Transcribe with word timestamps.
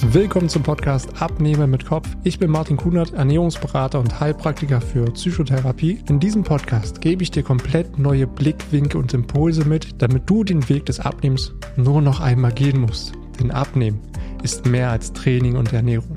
Willkommen 0.00 0.48
zum 0.48 0.62
Podcast 0.62 1.20
Abnehmen 1.20 1.70
mit 1.72 1.84
Kopf. 1.84 2.08
Ich 2.22 2.38
bin 2.38 2.52
Martin 2.52 2.76
Kunert, 2.76 3.14
Ernährungsberater 3.14 3.98
und 3.98 4.20
Heilpraktiker 4.20 4.80
für 4.80 5.04
Psychotherapie. 5.06 5.98
In 6.08 6.20
diesem 6.20 6.44
Podcast 6.44 7.00
gebe 7.00 7.24
ich 7.24 7.32
dir 7.32 7.42
komplett 7.42 7.98
neue 7.98 8.28
Blickwinkel 8.28 9.00
und 9.00 9.12
Impulse 9.12 9.64
mit, 9.64 10.00
damit 10.00 10.30
du 10.30 10.44
den 10.44 10.68
Weg 10.68 10.86
des 10.86 11.00
Abnehmens 11.00 11.52
nur 11.76 12.00
noch 12.00 12.20
einmal 12.20 12.52
gehen 12.52 12.80
musst. 12.80 13.12
Denn 13.40 13.50
Abnehmen 13.50 14.00
ist 14.44 14.66
mehr 14.66 14.90
als 14.90 15.12
Training 15.12 15.56
und 15.56 15.72
Ernährung. 15.72 16.14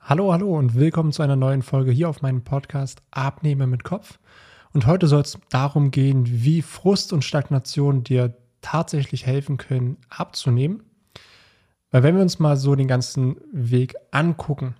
Hallo, 0.00 0.32
hallo 0.32 0.58
und 0.58 0.74
willkommen 0.74 1.12
zu 1.12 1.22
einer 1.22 1.36
neuen 1.36 1.62
Folge 1.62 1.92
hier 1.92 2.08
auf 2.08 2.22
meinem 2.22 2.42
Podcast 2.42 3.02
Abnehmen 3.12 3.70
mit 3.70 3.84
Kopf. 3.84 4.18
Und 4.72 4.86
heute 4.86 5.06
soll 5.06 5.22
es 5.22 5.38
darum 5.50 5.92
gehen, 5.92 6.24
wie 6.26 6.60
Frust 6.60 7.12
und 7.12 7.24
Stagnation 7.24 8.02
dir 8.02 8.34
tatsächlich 8.60 9.26
helfen 9.26 9.56
können, 9.56 9.96
abzunehmen. 10.08 10.82
Weil 11.90 12.02
wenn 12.02 12.14
wir 12.14 12.22
uns 12.22 12.38
mal 12.38 12.56
so 12.56 12.74
den 12.74 12.88
ganzen 12.88 13.36
Weg 13.52 13.94
angucken, 14.10 14.76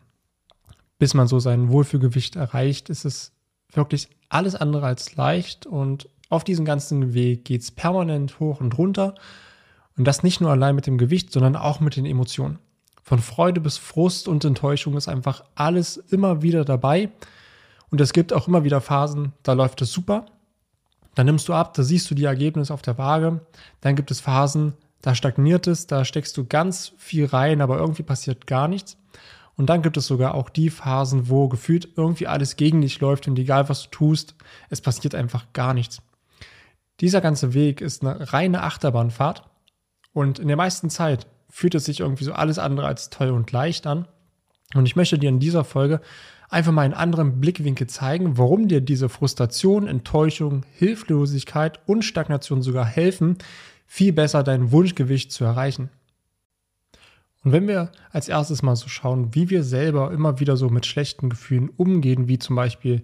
bis 0.99 1.15
man 1.15 1.27
so 1.27 1.41
sein 1.41 1.71
Wohlfühlgewicht 1.71 2.37
erreicht, 2.37 2.91
ist 2.91 3.05
es 3.05 3.33
wirklich 3.73 4.09
alles 4.29 4.55
andere 4.55 4.87
als 4.87 5.17
leicht 5.17 5.67
und 5.67 6.09
auf 6.29 6.45
diesem 6.45 6.65
ganzen 6.65 7.13
Weg 7.13 7.45
geht 7.45 7.63
es 7.63 7.71
permanent 7.71 8.39
hoch 8.39 8.61
und 8.61 8.79
runter. 8.79 9.15
Und 9.97 10.05
das 10.07 10.23
nicht 10.23 10.41
nur 10.41 10.51
allein 10.51 10.77
mit 10.77 10.87
dem 10.87 10.97
Gewicht, 10.97 11.33
sondern 11.33 11.57
auch 11.57 11.81
mit 11.81 11.97
den 11.97 12.07
Emotionen. 12.07 12.59
Von 13.03 13.19
Freude 13.19 13.61
bis 13.61 13.77
Frust 13.77 14.29
und 14.29 14.45
Enttäuschung 14.45 14.97
ist 14.97 15.09
einfach 15.09 15.43
alles 15.57 15.97
immer 15.97 16.43
wieder 16.43 16.65
dabei. 16.65 17.11
Und 17.91 18.01
es 18.01 18.13
gibt 18.13 18.33
auch 18.33 18.47
immer 18.47 18.63
wieder 18.63 18.81
Phasen, 18.81 19.33
da 19.43 19.53
läuft 19.53 19.83
es 19.83 19.93
super. 19.93 20.27
Dann 21.15 21.27
nimmst 21.27 21.49
du 21.49 21.55
ab, 21.55 21.75
da 21.75 21.83
siehst 21.83 22.11
du 22.11 22.15
die 22.15 22.25
Ergebnisse 22.25 22.73
auf 22.73 22.83
der 22.83 22.99
Waage. 22.99 23.41
Dann 23.81 23.97
gibt 23.97 24.11
es 24.11 24.21
Phasen, 24.21 24.75
da 25.03 25.15
stagniert 25.15 25.67
es, 25.67 25.87
da 25.87 26.05
steckst 26.05 26.37
du 26.37 26.45
ganz 26.47 26.93
viel 26.99 27.27
rein, 27.27 27.61
aber 27.61 27.79
irgendwie 27.79 28.03
passiert 28.03 28.47
gar 28.47 28.69
nichts. 28.69 28.97
Und 29.57 29.67
dann 29.67 29.83
gibt 29.83 29.97
es 29.97 30.07
sogar 30.07 30.35
auch 30.35 30.49
die 30.49 30.71
Phasen, 30.71 31.29
wo 31.29 31.49
gefühlt 31.49 31.89
irgendwie 31.97 32.27
alles 32.27 32.57
gegen 32.57 32.81
dich 32.81 33.01
läuft 33.01 33.29
und 33.29 33.39
egal 33.39 33.69
was 33.69 33.85
du 33.85 33.91
tust, 33.91 34.35
es 34.71 34.81
passiert 34.81 35.15
einfach 35.15 35.53
gar 35.53 35.75
nichts. 35.75 36.01
Dieser 37.01 37.21
ganze 37.21 37.55
Weg 37.55 37.81
ist 37.81 38.03
eine 38.03 38.33
reine 38.33 38.63
Achterbahnfahrt 38.63 39.45
und 40.13 40.39
in 40.39 40.49
der 40.49 40.57
meisten 40.57 40.91
Zeit 40.91 41.27
fühlt 41.51 41.75
es 41.75 41.85
sich 41.85 42.01
irgendwie 42.01 42.25
so 42.25 42.33
alles 42.33 42.59
andere 42.59 42.87
als 42.87 43.11
toll 43.11 43.31
und 43.31 43.53
leicht 43.53 43.87
an. 43.87 44.07
Und 44.75 44.87
ich 44.87 44.97
möchte 44.97 45.19
dir 45.19 45.29
in 45.29 45.41
dieser 45.41 45.65
Folge 45.65 46.01
einfach 46.51 46.73
mal 46.73 46.83
einen 46.83 46.95
anderen 46.95 47.41
Blickwinkel 47.41 47.87
zeigen, 47.87 48.37
warum 48.37 48.69
dir 48.69 48.81
diese 48.81 49.09
Frustration, 49.09 49.87
Enttäuschung, 49.87 50.65
Hilflosigkeit 50.75 51.81
und 51.87 52.05
Stagnation 52.05 52.61
sogar 52.61 52.85
helfen, 52.85 53.39
viel 53.87 54.13
besser 54.13 54.43
dein 54.43 54.73
Wunschgewicht 54.73 55.33
zu 55.33 55.45
erreichen. 55.45 55.91
Und 57.43 57.53
wenn 57.53 57.69
wir 57.69 57.91
als 58.11 58.29
erstes 58.29 58.63
mal 58.63 58.77
so 58.77 58.89
schauen, 58.89 59.35
wie 59.35 59.49
wir 59.49 59.63
selber 59.63 60.13
immer 60.13 60.41
wieder 60.41 60.57
so 60.57 60.69
mit 60.69 60.85
schlechten 60.85 61.31
Gefühlen 61.31 61.71
umgehen, 61.71 62.29
wie 62.29 62.39
zum 62.39 62.57
Beispiel 62.57 63.03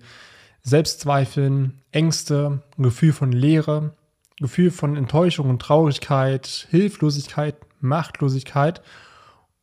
Selbstzweifeln, 0.63 1.81
Ängste, 1.93 2.63
ein 2.77 2.83
Gefühl 2.83 3.13
von 3.13 3.33
Leere, 3.33 3.95
Gefühl 4.39 4.71
von 4.71 4.97
Enttäuschung 4.97 5.49
und 5.49 5.63
Traurigkeit, 5.63 6.67
Hilflosigkeit, 6.71 7.57
Machtlosigkeit 7.81 8.83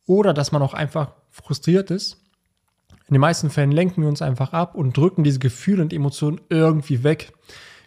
oder 0.06 0.34
dass 0.34 0.50
man 0.50 0.62
auch 0.62 0.74
einfach 0.74 1.12
frustriert 1.30 1.90
ist, 1.90 2.23
in 3.06 3.14
den 3.14 3.20
meisten 3.20 3.50
Fällen 3.50 3.72
lenken 3.72 4.02
wir 4.02 4.08
uns 4.08 4.22
einfach 4.22 4.52
ab 4.52 4.74
und 4.74 4.96
drücken 4.96 5.24
diese 5.24 5.38
Gefühle 5.38 5.82
und 5.82 5.92
Emotionen 5.92 6.40
irgendwie 6.48 7.02
weg. 7.04 7.32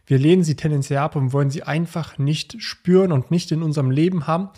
Wir 0.05 0.19
lehnen 0.19 0.43
sie 0.43 0.55
tendenziell 0.55 0.99
ab 0.99 1.15
und 1.15 1.33
wollen 1.33 1.49
sie 1.49 1.63
einfach 1.63 2.17
nicht 2.17 2.61
spüren 2.61 3.11
und 3.11 3.31
nicht 3.31 3.51
in 3.51 3.63
unserem 3.63 3.91
Leben 3.91 4.27
haben, 4.27 4.49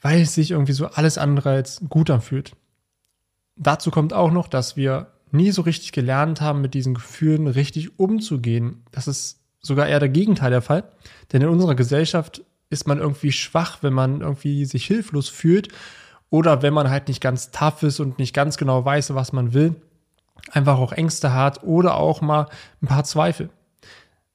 weil 0.00 0.22
es 0.22 0.34
sich 0.34 0.52
irgendwie 0.52 0.72
so 0.72 0.86
alles 0.86 1.18
andere 1.18 1.50
als 1.50 1.82
gut 1.88 2.08
anfühlt. 2.08 2.52
Dazu 3.56 3.90
kommt 3.90 4.12
auch 4.12 4.30
noch, 4.30 4.48
dass 4.48 4.76
wir 4.76 5.08
nie 5.32 5.50
so 5.50 5.62
richtig 5.62 5.92
gelernt 5.92 6.40
haben, 6.40 6.60
mit 6.60 6.74
diesen 6.74 6.94
Gefühlen 6.94 7.46
richtig 7.46 7.98
umzugehen. 7.98 8.84
Das 8.92 9.06
ist 9.08 9.40
sogar 9.60 9.86
eher 9.86 10.00
der 10.00 10.08
Gegenteil 10.08 10.50
der 10.50 10.62
Fall. 10.62 10.84
Denn 11.32 11.42
in 11.42 11.48
unserer 11.48 11.74
Gesellschaft 11.74 12.42
ist 12.70 12.86
man 12.86 12.98
irgendwie 12.98 13.32
schwach, 13.32 13.78
wenn 13.82 13.92
man 13.92 14.20
irgendwie 14.20 14.64
sich 14.64 14.86
hilflos 14.86 15.28
fühlt 15.28 15.68
oder 16.30 16.62
wenn 16.62 16.72
man 16.72 16.88
halt 16.88 17.08
nicht 17.08 17.20
ganz 17.20 17.50
tough 17.50 17.82
ist 17.82 18.00
und 18.00 18.18
nicht 18.18 18.34
ganz 18.34 18.56
genau 18.56 18.84
weiß, 18.84 19.14
was 19.14 19.32
man 19.32 19.52
will, 19.52 19.74
einfach 20.50 20.78
auch 20.78 20.92
Ängste 20.92 21.34
hat 21.34 21.62
oder 21.64 21.96
auch 21.96 22.20
mal 22.20 22.46
ein 22.82 22.86
paar 22.86 23.04
Zweifel. 23.04 23.50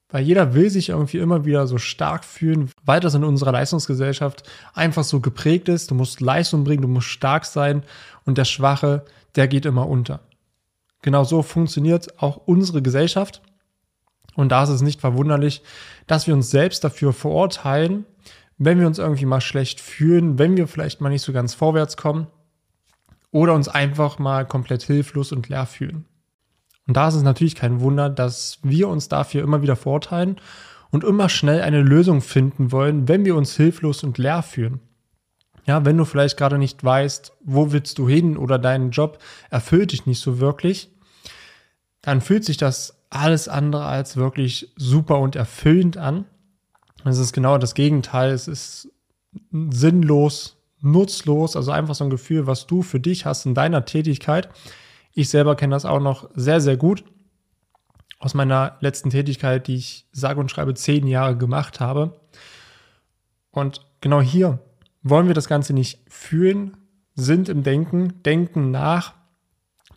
Weil 0.08 0.22
jeder 0.22 0.54
will 0.54 0.70
sich 0.70 0.90
irgendwie 0.90 1.18
immer 1.18 1.44
wieder 1.44 1.66
so 1.66 1.78
stark 1.78 2.24
fühlen, 2.24 2.70
weil 2.84 3.00
das 3.00 3.14
in 3.14 3.24
unserer 3.24 3.52
Leistungsgesellschaft 3.52 4.44
einfach 4.72 5.02
so 5.02 5.20
geprägt 5.20 5.68
ist. 5.68 5.90
Du 5.90 5.94
musst 5.96 6.20
Leistung 6.20 6.62
bringen, 6.62 6.82
du 6.82 6.88
musst 6.88 7.08
stark 7.08 7.44
sein 7.44 7.82
und 8.24 8.38
der 8.38 8.44
Schwache, 8.44 9.04
der 9.34 9.48
geht 9.48 9.66
immer 9.66 9.88
unter. 9.88 10.20
Genau 11.02 11.24
so 11.24 11.42
funktioniert 11.42 12.22
auch 12.22 12.36
unsere 12.46 12.82
Gesellschaft. 12.82 13.42
Und 14.34 14.50
da 14.52 14.62
ist 14.62 14.68
es 14.68 14.82
nicht 14.82 15.00
verwunderlich, 15.00 15.62
dass 16.06 16.26
wir 16.26 16.34
uns 16.34 16.50
selbst 16.50 16.84
dafür 16.84 17.12
verurteilen, 17.12 18.04
wenn 18.58 18.80
wir 18.80 18.86
uns 18.86 18.98
irgendwie 18.98 19.26
mal 19.26 19.40
schlecht 19.40 19.80
fühlen, 19.80 20.38
wenn 20.38 20.56
wir 20.56 20.66
vielleicht 20.66 21.00
mal 21.00 21.10
nicht 21.10 21.22
so 21.22 21.32
ganz 21.32 21.54
vorwärts 21.54 21.96
kommen 21.96 22.26
oder 23.30 23.54
uns 23.54 23.68
einfach 23.68 24.18
mal 24.18 24.46
komplett 24.46 24.82
hilflos 24.82 25.32
und 25.32 25.48
leer 25.48 25.66
fühlen. 25.66 26.06
Und 26.86 26.96
da 26.96 27.08
ist 27.08 27.14
es 27.14 27.22
natürlich 27.22 27.54
kein 27.54 27.80
Wunder, 27.80 28.08
dass 28.08 28.58
wir 28.62 28.88
uns 28.88 29.08
dafür 29.08 29.42
immer 29.42 29.62
wieder 29.62 29.76
vorteilen 29.76 30.36
und 30.90 31.04
immer 31.04 31.28
schnell 31.28 31.60
eine 31.62 31.82
Lösung 31.82 32.20
finden 32.20 32.72
wollen, 32.72 33.08
wenn 33.08 33.24
wir 33.24 33.36
uns 33.36 33.56
hilflos 33.56 34.04
und 34.04 34.18
leer 34.18 34.42
fühlen. 34.42 34.80
Ja, 35.66 35.84
wenn 35.84 35.96
du 35.96 36.04
vielleicht 36.04 36.36
gerade 36.36 36.58
nicht 36.58 36.84
weißt, 36.84 37.32
wo 37.44 37.72
willst 37.72 37.98
du 37.98 38.08
hin 38.08 38.36
oder 38.36 38.58
dein 38.58 38.92
Job 38.92 39.18
erfüllt 39.50 39.92
dich 39.92 40.06
nicht 40.06 40.20
so 40.20 40.38
wirklich, 40.38 40.90
dann 42.02 42.20
fühlt 42.20 42.44
sich 42.44 42.56
das 42.56 43.02
alles 43.10 43.48
andere 43.48 43.84
als 43.84 44.16
wirklich 44.16 44.72
super 44.76 45.18
und 45.18 45.34
erfüllend 45.34 45.96
an. 45.96 46.24
Es 47.06 47.18
ist 47.18 47.32
genau 47.32 47.58
das 47.58 47.74
Gegenteil. 47.74 48.32
Es 48.32 48.48
ist 48.48 48.90
sinnlos, 49.52 50.56
nutzlos, 50.80 51.56
also 51.56 51.70
einfach 51.70 51.94
so 51.94 52.04
ein 52.04 52.10
Gefühl, 52.10 52.46
was 52.46 52.66
du 52.66 52.82
für 52.82 53.00
dich 53.00 53.26
hast 53.26 53.46
in 53.46 53.54
deiner 53.54 53.84
Tätigkeit. 53.84 54.48
Ich 55.12 55.28
selber 55.28 55.56
kenne 55.56 55.74
das 55.74 55.84
auch 55.84 56.00
noch 56.00 56.30
sehr, 56.34 56.60
sehr 56.60 56.76
gut 56.76 57.04
aus 58.18 58.34
meiner 58.34 58.76
letzten 58.80 59.10
Tätigkeit, 59.10 59.66
die 59.66 59.76
ich 59.76 60.06
sage 60.12 60.40
und 60.40 60.50
schreibe 60.50 60.74
zehn 60.74 61.06
Jahre 61.06 61.36
gemacht 61.36 61.80
habe. 61.80 62.20
Und 63.50 63.80
genau 64.00 64.20
hier 64.20 64.58
wollen 65.02 65.28
wir 65.28 65.34
das 65.34 65.48
Ganze 65.48 65.72
nicht 65.72 66.00
fühlen, 66.08 66.76
sind 67.14 67.48
im 67.48 67.62
Denken, 67.62 68.22
denken 68.22 68.70
nach, 68.70 69.14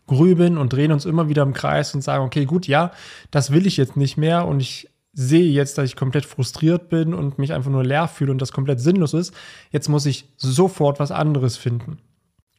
grübeln 0.07 0.57
und 0.57 0.73
drehen 0.73 0.91
uns 0.91 1.05
immer 1.05 1.29
wieder 1.29 1.43
im 1.43 1.53
Kreis 1.53 1.93
und 1.93 2.01
sagen, 2.01 2.23
okay, 2.23 2.45
gut, 2.45 2.67
ja, 2.67 2.91
das 3.31 3.51
will 3.51 3.67
ich 3.67 3.77
jetzt 3.77 3.95
nicht 3.95 4.17
mehr 4.17 4.47
und 4.47 4.59
ich 4.59 4.89
sehe 5.19 5.51
jetzt, 5.51 5.77
dass 5.77 5.85
ich 5.85 5.97
komplett 5.97 6.25
frustriert 6.25 6.87
bin 6.87 7.13
und 7.13 7.39
mich 7.39 7.51
einfach 7.51 7.69
nur 7.69 7.83
leer 7.83 8.07
fühle 8.07 8.31
und 8.31 8.41
das 8.41 8.53
komplett 8.53 8.79
sinnlos 8.79 9.13
ist. 9.13 9.33
Jetzt 9.69 9.89
muss 9.89 10.05
ich 10.05 10.29
sofort 10.37 10.99
was 10.99 11.11
anderes 11.11 11.57
finden. 11.57 11.97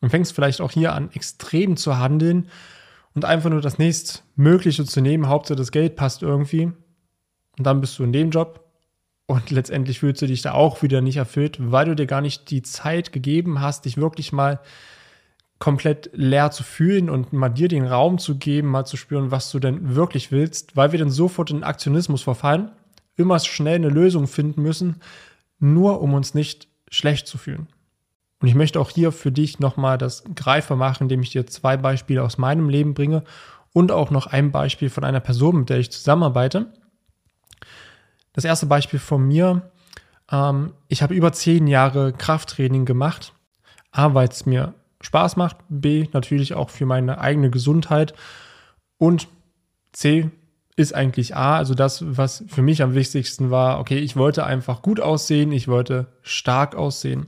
Und 0.03 0.11
fängst 0.11 0.35
vielleicht 0.35 0.61
auch 0.61 0.71
hier 0.71 0.93
an, 0.93 1.11
extrem 1.13 1.79
zu 1.79 1.99
handeln 1.99 2.49
und 3.15 3.25
einfach 3.25 3.49
nur 3.49 3.63
das 3.63 3.79
nächstmögliche 3.79 4.85
zu 4.85 5.01
nehmen. 5.01 5.29
Hauptsache 5.29 5.57
das 5.57 5.73
Geld 5.73 5.97
passt 5.97 6.23
irgendwie. 6.23 6.65
Und 7.57 7.67
dann 7.67 7.81
bist 7.81 7.99
du 7.99 8.05
in 8.05 8.13
dem 8.13 8.31
Job 8.31 8.71
und 9.27 9.51
letztendlich 9.51 10.01
fühlst 10.01 10.21
du 10.21 10.27
dich 10.27 10.43
da 10.43 10.53
auch 10.53 10.83
wieder 10.83 11.01
nicht 11.01 11.17
erfüllt, 11.17 11.57
weil 11.61 11.87
du 11.87 11.97
dir 11.97 12.07
gar 12.07 12.21
nicht 12.21 12.51
die 12.51 12.63
Zeit 12.63 13.11
gegeben 13.11 13.61
hast, 13.61 13.87
dich 13.87 13.97
wirklich 13.97 14.33
mal 14.33 14.61
komplett 15.61 16.11
leer 16.15 16.51
zu 16.51 16.65
fühlen 16.65 17.09
und 17.11 17.33
mal 17.33 17.51
dir 17.51 17.69
den 17.69 17.87
Raum 17.87 18.19
zu 18.19 18.39
geben, 18.39 18.69
mal 18.69 18.87
zu 18.87 18.97
spüren, 18.97 19.31
was 19.31 19.51
du 19.53 19.61
denn 19.61 19.95
wirklich 19.95 20.33
willst, 20.33 20.75
weil 20.75 20.91
wir 20.91 20.99
dann 20.99 21.11
sofort 21.11 21.51
in 21.51 21.63
Aktionismus 21.63 22.23
verfallen, 22.23 22.73
immer 23.17 23.39
schnell 23.39 23.77
eine 23.77 23.91
Lösung 23.91 24.27
finden 24.27 24.63
müssen, 24.63 24.97
nur 25.59 26.01
um 26.01 26.15
uns 26.15 26.33
nicht 26.35 26.67
schlecht 26.91 27.29
zu 27.29 27.37
fühlen. 27.37 27.69
Und 28.41 28.49
ich 28.49 28.55
möchte 28.55 28.81
auch 28.81 28.89
hier 28.89 29.13
für 29.13 29.31
dich 29.31 29.61
nochmal 29.61 29.99
das 29.99 30.25
greifbar 30.35 30.79
machen, 30.79 31.05
indem 31.05 31.21
ich 31.23 31.31
dir 31.31 31.47
zwei 31.47 31.77
Beispiele 31.77 32.23
aus 32.23 32.39
meinem 32.39 32.71
Leben 32.71 32.95
bringe 32.95 33.23
und 33.75 33.93
auch 33.93 34.11
noch 34.11 34.27
ein 34.27 34.51
Beispiel 34.51 34.89
von 34.89 35.05
einer 35.05 35.21
Person, 35.21 35.59
mit 35.61 35.69
der 35.69 35.79
ich 35.79 35.93
zusammenarbeite. 35.93 36.73
Das 38.33 38.47
erste 38.47 38.65
Beispiel 38.65 38.99
von 38.99 39.29
mir, 39.29 39.71
ähm, 40.33 40.73
ich 40.89 41.03
habe 41.03 41.13
über 41.13 41.35
zehn 41.35 41.67
Jahre 41.67 42.15
Krafttraining 42.15 42.87
gemacht, 42.87 43.35
A, 43.91 44.15
weil 44.15 44.29
es 44.29 44.47
mir 44.47 44.75
Spaß 45.01 45.37
macht, 45.37 45.57
B 45.69 46.07
natürlich 46.13 46.55
auch 46.55 46.71
für 46.71 46.87
meine 46.87 47.21
eigene 47.21 47.51
Gesundheit. 47.51 48.15
Und 48.99 49.29
C 49.93 50.31
ist 50.77 50.95
eigentlich 50.95 51.37
A, 51.37 51.57
also 51.57 51.75
das, 51.75 52.05
was 52.17 52.45
für 52.49 52.63
mich 52.63 52.83
am 52.83 52.95
wichtigsten 52.95 53.51
war, 53.51 53.81
okay, 53.81 53.99
ich 53.99 54.17
wollte 54.17 54.45
einfach 54.45 54.83
gut 54.83 55.01
aussehen, 55.01 55.53
ich 55.53 55.69
wollte 55.69 56.07
stark 56.23 56.75
aussehen, 56.75 57.27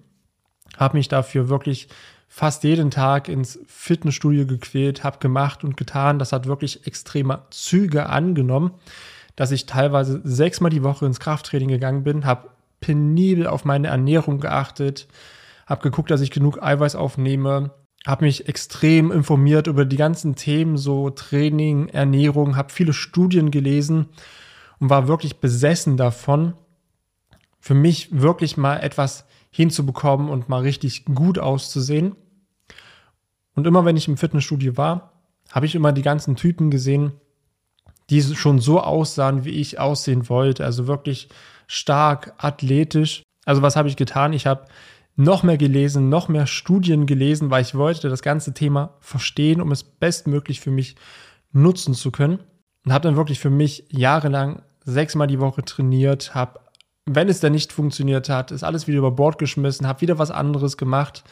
habe 0.77 0.97
mich 0.97 1.09
dafür 1.09 1.49
wirklich 1.49 1.89
fast 2.29 2.65
jeden 2.65 2.91
Tag 2.91 3.29
ins 3.29 3.59
Fitnessstudio 3.67 4.47
gequält, 4.47 5.05
habe 5.05 5.19
gemacht 5.19 5.65
und 5.65 5.77
getan, 5.77 6.19
das 6.19 6.33
hat 6.33 6.47
wirklich 6.47 6.87
extreme 6.87 7.43
Züge 7.51 8.09
angenommen, 8.09 8.73
dass 9.37 9.51
ich 9.51 9.67
teilweise 9.67 10.21
sechsmal 10.25 10.71
die 10.71 10.83
Woche 10.83 11.05
ins 11.05 11.21
Krafttraining 11.21 11.69
gegangen 11.69 12.05
bin, 12.05 12.25
habe 12.25 12.49
penibel 12.81 13.47
auf 13.47 13.65
meine 13.65 13.89
Ernährung 13.89 14.41
geachtet, 14.41 15.09
habe 15.73 15.83
geguckt, 15.83 16.11
dass 16.11 16.21
ich 16.21 16.31
genug 16.31 16.63
Eiweiß 16.63 16.97
aufnehme, 16.97 17.71
habe 18.07 18.27
mich 18.27 18.47
extrem 18.47 19.11
informiert 19.11 19.69
über 19.69 19.87
die 19.87 19.97
ganzen 19.97 20.35
Themen, 20.35 20.77
so 20.77 21.09
Training, 21.09 21.89
Ernährung, 21.89 22.57
habe 22.57 22.71
viele 22.71 22.93
Studien 22.93 23.51
gelesen 23.51 24.11
und 24.81 24.91
war 24.91 25.09
wirklich 25.09 25.41
besessen 25.41 25.97
davon, 25.97 26.53
für 27.59 27.73
mich 27.73 28.09
wirklich 28.13 28.59
mal 28.59 28.79
etwas 28.81 29.25
hinzubekommen 29.51 30.29
und 30.29 30.51
mal 30.51 30.61
richtig 30.61 31.07
gut 31.07 31.39
auszusehen. 31.39 32.17
Und 33.55 33.67
immer 33.67 33.87
wenn 33.87 33.97
ich 33.97 34.09
im 34.09 34.19
Fitnessstudio 34.19 34.77
war, 34.77 35.23
habe 35.51 35.65
ich 35.65 35.75
immer 35.75 35.93
die 35.93 36.03
ganzen 36.03 36.37
Typen 36.37 36.71
gesehen, 36.71 37.13
die 38.11 38.21
schon 38.21 38.59
so 38.59 38.79
aussahen, 38.79 39.47
wie 39.47 39.59
ich 39.59 39.79
aussehen 39.79 40.29
wollte. 40.29 40.67
Also 40.67 40.87
wirklich 40.87 41.31
stark, 41.67 42.35
athletisch. 42.37 43.23
Also 43.47 43.63
was 43.63 43.77
habe 43.77 43.89
ich 43.89 43.97
getan? 43.97 44.35
Ich 44.35 44.47
habe 44.47 44.67
noch 45.17 45.43
mehr 45.43 45.59
gelesen, 45.59 46.09
noch 46.09 46.29
mehr 46.29 46.47
Studien 46.47 47.06
gelesen, 47.06 47.50
weil 47.50 47.62
ich 47.62 47.75
wollte 47.75 48.09
das 48.09 48.23
ganze 48.23 48.55
Thema 48.55 48.97
verstehen, 49.00 49.61
um 49.61 49.70
es 49.70 49.85
bestmöglich 49.85 50.61
für 50.61 50.70
mich 50.70 50.97
nutzen 51.53 51.94
zu 51.94 52.11
können. 52.11 52.41
Und 52.85 52.93
habe 52.93 53.06
dann 53.06 53.17
wirklich 53.17 53.38
für 53.38 53.50
mich 53.50 53.85
jahrelang 53.91 54.62
sechsmal 54.85 55.26
die 55.26 55.41
Woche 55.41 55.62
trainiert, 55.64 56.35
habe, 56.35 56.61
wenn 57.06 57.29
es 57.29 57.41
dann 57.41 57.53
nicht 57.53 57.73
funktioniert 57.73 58.29
hat, 58.29 58.50
ist 58.50 58.64
alles 58.64 58.87
wieder 58.87 58.99
über 58.99 59.12
Bord 59.12 59.38
geschmissen, 59.38 59.87
habe 59.87 60.00
wieder 60.00 60.19
was 60.19 60.31
anderes 60.31 60.76
gemacht, 60.76 61.25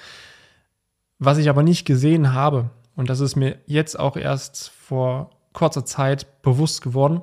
was 1.18 1.38
ich 1.38 1.48
aber 1.48 1.62
nicht 1.62 1.84
gesehen 1.84 2.32
habe. 2.34 2.70
Und 2.96 3.08
das 3.10 3.20
ist 3.20 3.36
mir 3.36 3.58
jetzt 3.66 3.98
auch 3.98 4.16
erst 4.16 4.68
vor 4.70 5.30
kurzer 5.52 5.84
Zeit 5.84 6.42
bewusst 6.42 6.82
geworden, 6.82 7.22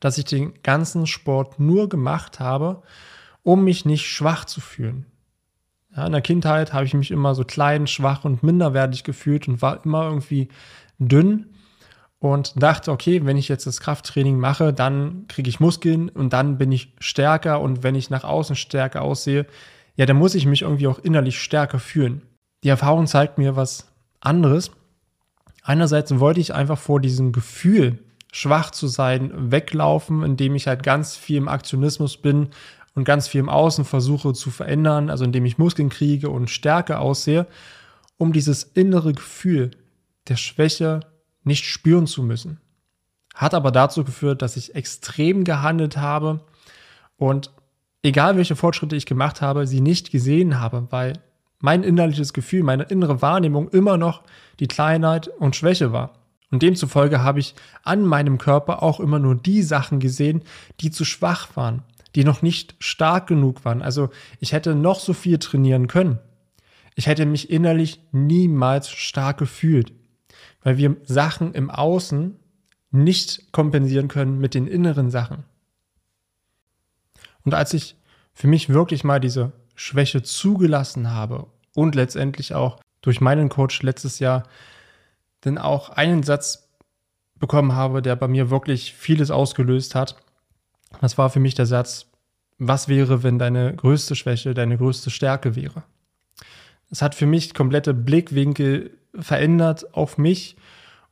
dass 0.00 0.18
ich 0.18 0.24
den 0.24 0.54
ganzen 0.62 1.06
Sport 1.06 1.60
nur 1.60 1.88
gemacht 1.88 2.40
habe, 2.40 2.82
um 3.42 3.64
mich 3.64 3.84
nicht 3.84 4.06
schwach 4.06 4.44
zu 4.44 4.60
fühlen. 4.60 5.06
Ja, 5.94 6.06
in 6.06 6.12
der 6.12 6.22
Kindheit 6.22 6.72
habe 6.72 6.86
ich 6.86 6.94
mich 6.94 7.10
immer 7.10 7.34
so 7.34 7.44
klein, 7.44 7.86
schwach 7.86 8.24
und 8.24 8.42
minderwertig 8.42 9.04
gefühlt 9.04 9.46
und 9.46 9.60
war 9.60 9.84
immer 9.84 10.04
irgendwie 10.04 10.48
dünn 10.98 11.46
und 12.18 12.62
dachte, 12.62 12.92
okay, 12.92 13.26
wenn 13.26 13.36
ich 13.36 13.48
jetzt 13.48 13.66
das 13.66 13.80
Krafttraining 13.80 14.38
mache, 14.38 14.72
dann 14.72 15.26
kriege 15.28 15.50
ich 15.50 15.60
Muskeln 15.60 16.08
und 16.08 16.32
dann 16.32 16.56
bin 16.56 16.72
ich 16.72 16.94
stärker 16.98 17.60
und 17.60 17.82
wenn 17.82 17.94
ich 17.94 18.10
nach 18.10 18.24
außen 18.24 18.56
stärker 18.56 19.02
aussehe, 19.02 19.46
ja, 19.96 20.06
dann 20.06 20.16
muss 20.16 20.34
ich 20.34 20.46
mich 20.46 20.62
irgendwie 20.62 20.86
auch 20.86 20.98
innerlich 20.98 21.40
stärker 21.40 21.78
fühlen. 21.78 22.22
Die 22.64 22.68
Erfahrung 22.68 23.06
zeigt 23.06 23.38
mir 23.38 23.56
was 23.56 23.92
anderes. 24.20 24.70
Einerseits 25.62 26.18
wollte 26.18 26.40
ich 26.40 26.54
einfach 26.54 26.78
vor 26.78 27.00
diesem 27.00 27.32
Gefühl, 27.32 27.98
schwach 28.32 28.70
zu 28.70 28.86
sein, 28.86 29.30
weglaufen, 29.50 30.22
indem 30.22 30.54
ich 30.54 30.66
halt 30.68 30.82
ganz 30.82 31.16
viel 31.16 31.36
im 31.36 31.48
Aktionismus 31.48 32.16
bin 32.16 32.48
und 32.94 33.04
ganz 33.04 33.28
viel 33.28 33.40
im 33.40 33.48
Außen 33.48 33.84
versuche 33.84 34.32
zu 34.32 34.50
verändern, 34.50 35.10
also 35.10 35.24
indem 35.24 35.44
ich 35.44 35.58
Muskeln 35.58 35.88
kriege 35.88 36.28
und 36.28 36.50
stärker 36.50 37.00
aussehe, 37.00 37.46
um 38.18 38.32
dieses 38.32 38.62
innere 38.62 39.12
Gefühl 39.12 39.70
der 40.28 40.36
Schwäche 40.36 41.00
nicht 41.44 41.64
spüren 41.64 42.06
zu 42.06 42.22
müssen. 42.22 42.60
Hat 43.34 43.54
aber 43.54 43.70
dazu 43.70 44.04
geführt, 44.04 44.42
dass 44.42 44.56
ich 44.56 44.74
extrem 44.74 45.44
gehandelt 45.44 45.96
habe 45.96 46.44
und 47.16 47.50
egal 48.02 48.36
welche 48.36 48.56
Fortschritte 48.56 48.96
ich 48.96 49.06
gemacht 49.06 49.40
habe, 49.40 49.66
sie 49.66 49.80
nicht 49.80 50.10
gesehen 50.10 50.60
habe, 50.60 50.86
weil 50.90 51.14
mein 51.58 51.84
innerliches 51.84 52.32
Gefühl, 52.32 52.62
meine 52.62 52.84
innere 52.84 53.22
Wahrnehmung 53.22 53.68
immer 53.68 53.96
noch 53.96 54.22
die 54.60 54.66
Kleinheit 54.66 55.28
und 55.28 55.56
Schwäche 55.56 55.92
war. 55.92 56.14
Und 56.50 56.62
demzufolge 56.62 57.22
habe 57.22 57.40
ich 57.40 57.54
an 57.82 58.04
meinem 58.04 58.36
Körper 58.36 58.82
auch 58.82 59.00
immer 59.00 59.18
nur 59.18 59.34
die 59.34 59.62
Sachen 59.62 60.00
gesehen, 60.00 60.42
die 60.80 60.90
zu 60.90 61.04
schwach 61.06 61.56
waren, 61.56 61.82
die 62.14 62.24
noch 62.24 62.42
nicht 62.42 62.74
stark 62.78 63.26
genug 63.26 63.64
waren. 63.64 63.82
Also 63.82 64.10
ich 64.40 64.52
hätte 64.52 64.74
noch 64.74 65.00
so 65.00 65.12
viel 65.12 65.38
trainieren 65.38 65.86
können. 65.86 66.18
Ich 66.94 67.06
hätte 67.06 67.24
mich 67.24 67.50
innerlich 67.50 68.00
niemals 68.12 68.90
stark 68.90 69.38
gefühlt, 69.38 69.92
weil 70.62 70.76
wir 70.76 70.96
Sachen 71.04 71.54
im 71.54 71.70
Außen 71.70 72.36
nicht 72.90 73.52
kompensieren 73.52 74.08
können 74.08 74.38
mit 74.38 74.54
den 74.54 74.66
inneren 74.66 75.10
Sachen. 75.10 75.44
Und 77.44 77.54
als 77.54 77.72
ich 77.72 77.96
für 78.34 78.46
mich 78.46 78.68
wirklich 78.68 79.04
mal 79.04 79.20
diese 79.20 79.52
Schwäche 79.74 80.22
zugelassen 80.22 81.10
habe 81.10 81.46
und 81.74 81.94
letztendlich 81.94 82.54
auch 82.54 82.80
durch 83.00 83.20
meinen 83.20 83.48
Coach 83.48 83.82
letztes 83.82 84.18
Jahr 84.18 84.44
dann 85.40 85.58
auch 85.58 85.88
einen 85.88 86.22
Satz 86.22 86.68
bekommen 87.36 87.74
habe, 87.74 88.02
der 88.02 88.14
bei 88.14 88.28
mir 88.28 88.50
wirklich 88.50 88.94
vieles 88.94 89.30
ausgelöst 89.30 89.94
hat, 89.94 90.21
das 91.00 91.18
war 91.18 91.30
für 91.30 91.40
mich 91.40 91.54
der 91.54 91.66
Satz, 91.66 92.06
was 92.58 92.88
wäre, 92.88 93.22
wenn 93.22 93.38
deine 93.38 93.74
größte 93.74 94.14
Schwäche 94.14 94.54
deine 94.54 94.76
größte 94.76 95.10
Stärke 95.10 95.56
wäre? 95.56 95.82
Es 96.90 97.02
hat 97.02 97.14
für 97.14 97.26
mich 97.26 97.54
komplette 97.54 97.94
Blickwinkel 97.94 98.98
verändert 99.14 99.94
auf 99.94 100.18
mich 100.18 100.56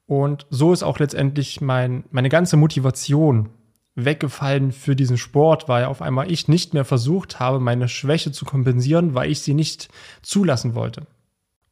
und 0.07 0.47
so 0.51 0.73
ist 0.73 0.83
auch 0.83 0.99
letztendlich 0.99 1.61
mein, 1.61 2.05
meine 2.11 2.29
ganze 2.29 2.57
Motivation 2.57 3.51
weggefallen 3.95 4.73
für 4.73 4.97
diesen 4.97 5.19
Sport, 5.19 5.69
weil 5.69 5.85
auf 5.85 6.03
einmal 6.03 6.31
ich 6.31 6.49
nicht 6.49 6.75
mehr 6.75 6.85
versucht 6.85 7.41
habe, 7.41 7.61
meine 7.61 7.89
Schwäche 7.89 8.33
zu 8.33 8.45
kompensieren, 8.45 9.15
weil 9.15 9.31
ich 9.31 9.41
sie 9.41 9.55
nicht 9.55 9.89
zulassen 10.23 10.75
wollte. 10.75 11.07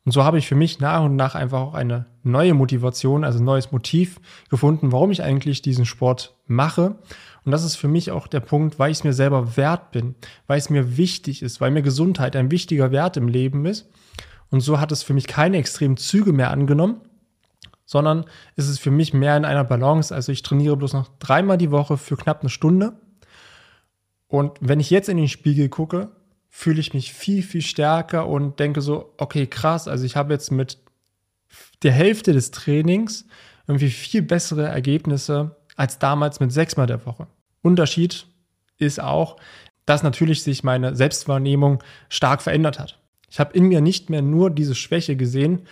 Und 0.08 0.12
so 0.12 0.24
habe 0.24 0.38
ich 0.38 0.48
für 0.48 0.54
mich 0.54 0.80
nach 0.80 1.04
und 1.04 1.16
nach 1.16 1.34
einfach 1.34 1.60
auch 1.60 1.74
eine 1.74 2.06
neue 2.22 2.54
Motivation, 2.54 3.24
also 3.24 3.40
ein 3.40 3.44
neues 3.44 3.72
Motiv 3.72 4.22
gefunden, 4.48 4.90
warum 4.90 5.10
ich 5.10 5.22
eigentlich 5.22 5.60
diesen 5.60 5.84
Sport 5.84 6.34
mache. 6.46 6.96
Und 7.44 7.52
das 7.52 7.62
ist 7.62 7.76
für 7.76 7.88
mich 7.88 8.10
auch 8.10 8.26
der 8.26 8.40
Punkt, 8.40 8.78
weil 8.78 8.90
ich 8.90 8.96
es 8.96 9.04
mir 9.04 9.12
selber 9.12 9.58
wert 9.58 9.90
bin, 9.90 10.14
weil 10.46 10.56
es 10.56 10.70
mir 10.70 10.96
wichtig 10.96 11.42
ist, 11.42 11.60
weil 11.60 11.72
mir 11.72 11.82
Gesundheit 11.82 12.36
ein 12.36 12.50
wichtiger 12.50 12.90
Wert 12.90 13.18
im 13.18 13.28
Leben 13.28 13.66
ist. 13.66 13.90
Und 14.48 14.62
so 14.62 14.80
hat 14.80 14.92
es 14.92 15.02
für 15.02 15.12
mich 15.12 15.26
keine 15.26 15.58
extremen 15.58 15.98
Züge 15.98 16.32
mehr 16.32 16.52
angenommen, 16.52 17.02
sondern 17.84 18.24
ist 18.56 18.70
es 18.70 18.78
für 18.78 18.90
mich 18.90 19.12
mehr 19.12 19.36
in 19.36 19.44
einer 19.44 19.64
Balance. 19.64 20.14
Also 20.14 20.32
ich 20.32 20.42
trainiere 20.42 20.78
bloß 20.78 20.94
noch 20.94 21.10
dreimal 21.18 21.58
die 21.58 21.70
Woche 21.70 21.98
für 21.98 22.16
knapp 22.16 22.40
eine 22.40 22.48
Stunde. 22.48 22.94
Und 24.26 24.52
wenn 24.62 24.80
ich 24.80 24.88
jetzt 24.88 25.10
in 25.10 25.18
den 25.18 25.28
Spiegel 25.28 25.68
gucke, 25.68 26.12
fühle 26.48 26.80
ich 26.80 26.94
mich 26.94 27.12
viel, 27.12 27.42
viel 27.42 27.62
stärker 27.62 28.26
und 28.26 28.58
denke 28.58 28.80
so, 28.80 29.12
okay, 29.18 29.46
krass, 29.46 29.88
also 29.88 30.04
ich 30.04 30.16
habe 30.16 30.32
jetzt 30.32 30.50
mit 30.50 30.78
der 31.82 31.92
Hälfte 31.92 32.32
des 32.32 32.50
Trainings 32.50 33.26
irgendwie 33.66 33.90
viel 33.90 34.22
bessere 34.22 34.66
Ergebnisse 34.66 35.56
als 35.76 35.98
damals 35.98 36.40
mit 36.40 36.52
sechsmal 36.52 36.86
der 36.86 37.04
Woche. 37.06 37.26
Unterschied 37.62 38.26
ist 38.78 39.00
auch, 39.00 39.36
dass 39.86 40.02
natürlich 40.02 40.42
sich 40.42 40.64
meine 40.64 40.96
Selbstwahrnehmung 40.96 41.82
stark 42.08 42.42
verändert 42.42 42.78
hat. 42.78 42.98
Ich 43.30 43.40
habe 43.40 43.54
in 43.54 43.64
mir 43.64 43.80
nicht 43.80 44.10
mehr 44.10 44.22
nur 44.22 44.50
diese 44.50 44.74
Schwäche 44.74 45.16
gesehen, 45.16 45.66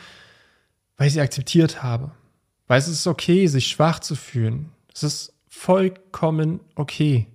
weil 0.97 1.09
ich 1.09 1.15
sie 1.15 1.21
akzeptiert 1.21 1.83
habe. 1.83 2.13
Weil 2.67 2.79
es 2.79 2.89
ist 2.89 3.07
okay, 3.07 3.47
sich 3.47 3.69
schwach 3.69 4.01
zu 4.01 4.15
fühlen. 4.15 4.71
Es 4.93 5.03
ist 5.03 5.35
vollkommen 5.49 6.61
okay. 6.75 7.27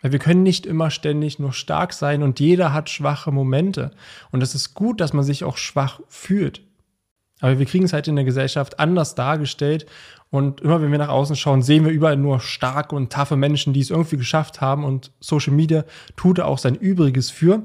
Weil 0.00 0.12
wir 0.12 0.18
können 0.18 0.42
nicht 0.42 0.64
immer 0.64 0.90
ständig 0.90 1.38
nur 1.38 1.52
stark 1.52 1.92
sein 1.92 2.22
und 2.22 2.38
jeder 2.40 2.72
hat 2.72 2.88
schwache 2.88 3.32
Momente. 3.32 3.90
Und 4.30 4.42
es 4.42 4.54
ist 4.54 4.74
gut, 4.74 5.00
dass 5.00 5.12
man 5.12 5.24
sich 5.24 5.44
auch 5.44 5.56
schwach 5.56 6.00
fühlt. 6.08 6.62
Aber 7.40 7.58
wir 7.58 7.66
kriegen 7.66 7.84
es 7.84 7.92
halt 7.92 8.08
in 8.08 8.16
der 8.16 8.24
Gesellschaft 8.24 8.78
anders 8.78 9.14
dargestellt. 9.14 9.86
Und 10.30 10.60
immer 10.60 10.82
wenn 10.82 10.92
wir 10.92 10.98
nach 10.98 11.08
außen 11.08 11.36
schauen, 11.36 11.62
sehen 11.62 11.84
wir 11.84 11.92
überall 11.92 12.16
nur 12.16 12.40
starke 12.40 12.94
und 12.94 13.12
taffe 13.12 13.36
Menschen, 13.36 13.72
die 13.72 13.80
es 13.80 13.90
irgendwie 13.90 14.16
geschafft 14.16 14.60
haben. 14.60 14.84
Und 14.84 15.12
Social 15.20 15.54
Media 15.54 15.84
tut 16.16 16.40
auch 16.40 16.58
sein 16.58 16.74
Übriges 16.74 17.30
für. 17.30 17.62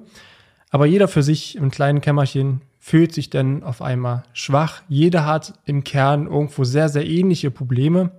Aber 0.69 0.85
jeder 0.85 1.07
für 1.07 1.23
sich 1.23 1.55
im 1.55 1.71
kleinen 1.71 2.01
Kämmerchen 2.01 2.61
fühlt 2.79 3.13
sich 3.13 3.29
denn 3.29 3.63
auf 3.63 3.81
einmal 3.81 4.23
schwach. 4.33 4.81
Jeder 4.87 5.25
hat 5.25 5.53
im 5.65 5.83
Kern 5.83 6.27
irgendwo 6.27 6.63
sehr, 6.63 6.89
sehr 6.89 7.05
ähnliche 7.05 7.51
Probleme. 7.51 8.11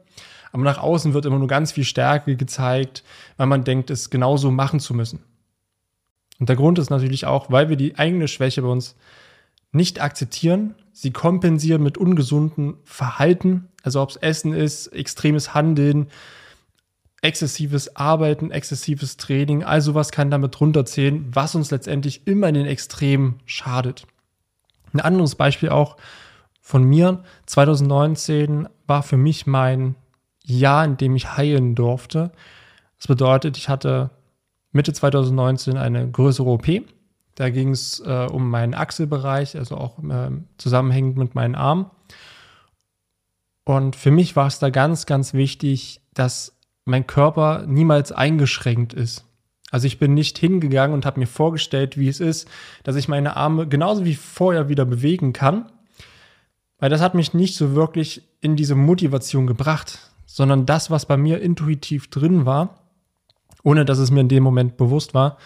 Aber 0.54 0.62
nach 0.62 0.78
außen 0.78 1.14
wird 1.14 1.26
immer 1.26 1.40
nur 1.40 1.49
ganz 1.49 1.73
viel 1.73 1.82
Stärke 1.82 2.37
gezeigt, 2.37 3.02
weil 3.37 3.49
man 3.49 3.64
denkt, 3.64 3.90
es 3.90 4.08
genauso 4.08 4.52
machen 4.52 4.78
zu 4.78 4.94
müssen. 4.94 5.18
Und 6.38 6.49
der 6.49 6.54
Grund 6.54 6.78
ist 6.78 6.90
natürlich 6.90 7.26
auch, 7.26 7.50
weil 7.50 7.70
wir 7.70 7.76
die 7.76 7.99
eigene 7.99 8.28
Schwäche 8.28 8.62
bei 8.62 8.68
uns 8.68 8.94
nicht 9.73 10.00
akzeptieren, 10.00 10.76
sie 10.92 11.11
kompensieren 11.11 11.82
mit 11.82 11.99
ungesunden 11.99 12.75
Verhalten, 12.84 13.66
also 13.82 14.00
ob 14.00 14.11
es 14.11 14.16
Essen 14.16 14.52
ist, 14.52 14.87
extremes 14.92 15.54
Handeln, 15.54 16.06
exzessives 17.20 17.96
Arbeiten, 17.96 18.52
exzessives 18.52 19.16
Training, 19.16 19.64
all 19.64 19.80
sowas 19.80 20.12
kann 20.12 20.30
damit 20.30 20.61
runterzählen, 20.61 21.26
was 21.34 21.56
uns 21.56 21.73
letztendlich 21.73 22.28
immer 22.28 22.49
in 22.49 22.54
den 22.54 22.66
Extremen 22.66 23.40
schadet. 23.44 24.06
Ein 24.92 25.00
anderes 25.00 25.34
Beispiel 25.34 25.70
auch 25.70 25.96
von 26.61 26.84
mir, 26.84 27.25
2019 27.46 28.68
war 28.87 29.02
für 29.02 29.16
mich 29.16 29.49
mein 29.49 29.96
Jahr, 30.44 30.84
in 30.84 30.96
dem 30.96 31.16
ich 31.16 31.36
heilen 31.36 31.74
durfte. 31.74 32.32
Das 32.98 33.06
bedeutet, 33.06 33.56
ich 33.56 33.68
hatte 33.68 34.10
Mitte 34.72 34.92
2019 34.92 35.76
eine 35.76 36.10
größere 36.10 36.48
OP. 36.48 36.66
Da 37.34 37.50
ging 37.50 37.70
es 37.70 38.00
äh, 38.00 38.26
um 38.30 38.50
meinen 38.50 38.74
Achselbereich, 38.74 39.56
also 39.56 39.76
auch 39.76 39.98
äh, 39.98 40.30
zusammenhängend 40.58 41.16
mit 41.16 41.34
meinen 41.34 41.54
Armen. 41.54 41.86
Und 43.64 43.96
für 43.96 44.10
mich 44.10 44.36
war 44.36 44.46
es 44.46 44.58
da 44.58 44.70
ganz, 44.70 45.06
ganz 45.06 45.32
wichtig, 45.32 46.00
dass 46.12 46.56
mein 46.84 47.06
Körper 47.06 47.64
niemals 47.66 48.12
eingeschränkt 48.12 48.92
ist. 48.92 49.24
Also 49.70 49.86
ich 49.86 49.98
bin 49.98 50.14
nicht 50.14 50.38
hingegangen 50.38 50.94
und 50.94 51.06
habe 51.06 51.18
mir 51.18 51.26
vorgestellt, 51.26 51.98
wie 51.98 52.08
es 52.08 52.20
ist, 52.20 52.48
dass 52.84 52.94
ich 52.94 53.08
meine 53.08 53.36
Arme 53.36 53.66
genauso 53.66 54.04
wie 54.04 54.14
vorher 54.14 54.68
wieder 54.68 54.84
bewegen 54.84 55.32
kann, 55.32 55.72
weil 56.78 56.90
das 56.90 57.00
hat 57.00 57.14
mich 57.14 57.34
nicht 57.34 57.56
so 57.56 57.74
wirklich 57.74 58.22
in 58.40 58.54
diese 58.54 58.74
Motivation 58.74 59.46
gebracht, 59.46 60.12
sondern 60.26 60.66
das, 60.66 60.90
was 60.90 61.07
bei 61.07 61.16
mir 61.16 61.40
intuitiv 61.40 62.09
drin 62.09 62.47
war, 62.47 62.81
ohne 63.62 63.85
dass 63.85 63.99
es 63.99 64.11
mir 64.11 64.21
in 64.21 64.28
dem 64.28 64.43
Moment 64.43 64.76
bewusst 64.76 65.14
war, 65.14 65.38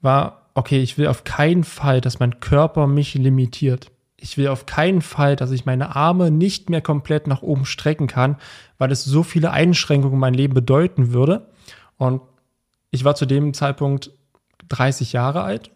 war, 0.00 0.48
okay, 0.54 0.80
ich 0.80 0.98
will 0.98 1.06
auf 1.08 1.24
keinen 1.24 1.64
Fall, 1.64 2.00
dass 2.00 2.20
mein 2.20 2.40
Körper 2.40 2.86
mich 2.86 3.14
limitiert. 3.14 3.90
Ich 4.16 4.38
will 4.38 4.48
auf 4.48 4.66
keinen 4.66 5.02
Fall, 5.02 5.36
dass 5.36 5.50
ich 5.50 5.66
meine 5.66 5.96
Arme 5.96 6.30
nicht 6.30 6.70
mehr 6.70 6.80
komplett 6.80 7.26
nach 7.26 7.42
oben 7.42 7.66
strecken 7.66 8.06
kann, 8.06 8.36
weil 8.78 8.90
es 8.90 9.04
so 9.04 9.22
viele 9.22 9.50
Einschränkungen 9.50 10.14
in 10.14 10.20
mein 10.20 10.34
Leben 10.34 10.54
bedeuten 10.54 11.12
würde. 11.12 11.48
Und 11.98 12.22
ich 12.90 13.04
war 13.04 13.14
zu 13.14 13.26
dem 13.26 13.52
Zeitpunkt 13.54 14.12
30 14.68 15.12
Jahre 15.12 15.42
alt. 15.42 15.70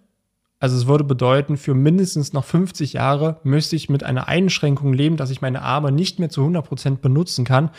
Also 0.61 0.76
es 0.76 0.87
würde 0.87 1.04
bedeuten, 1.04 1.57
für 1.57 1.75
mindestens 1.75 2.33
noch 2.33 2.45
50 2.45 2.95
Jahre 2.95 3.38
müsste 3.45 3.76
ich 3.76 3.88
mit 3.88 4.02
einer 4.02 4.28
Einschränkung 4.28 4.92
leben, 4.92 5.16
dass 5.16 5.30
ich 5.30 5.40
meine 5.40 5.62
Arme 5.62 5.92
nicht 5.92 6.18
mehr 6.18 6.30
zu 6.30 6.40
100 6.40 6.66
Prozent 6.66 7.02
benutzen 7.02 7.45
kann. 7.45 7.71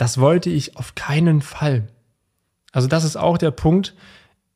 Das 0.00 0.16
wollte 0.16 0.48
ich 0.48 0.78
auf 0.78 0.94
keinen 0.94 1.42
Fall. 1.42 1.86
Also 2.72 2.88
das 2.88 3.04
ist 3.04 3.16
auch 3.16 3.36
der 3.36 3.50
Punkt. 3.50 3.94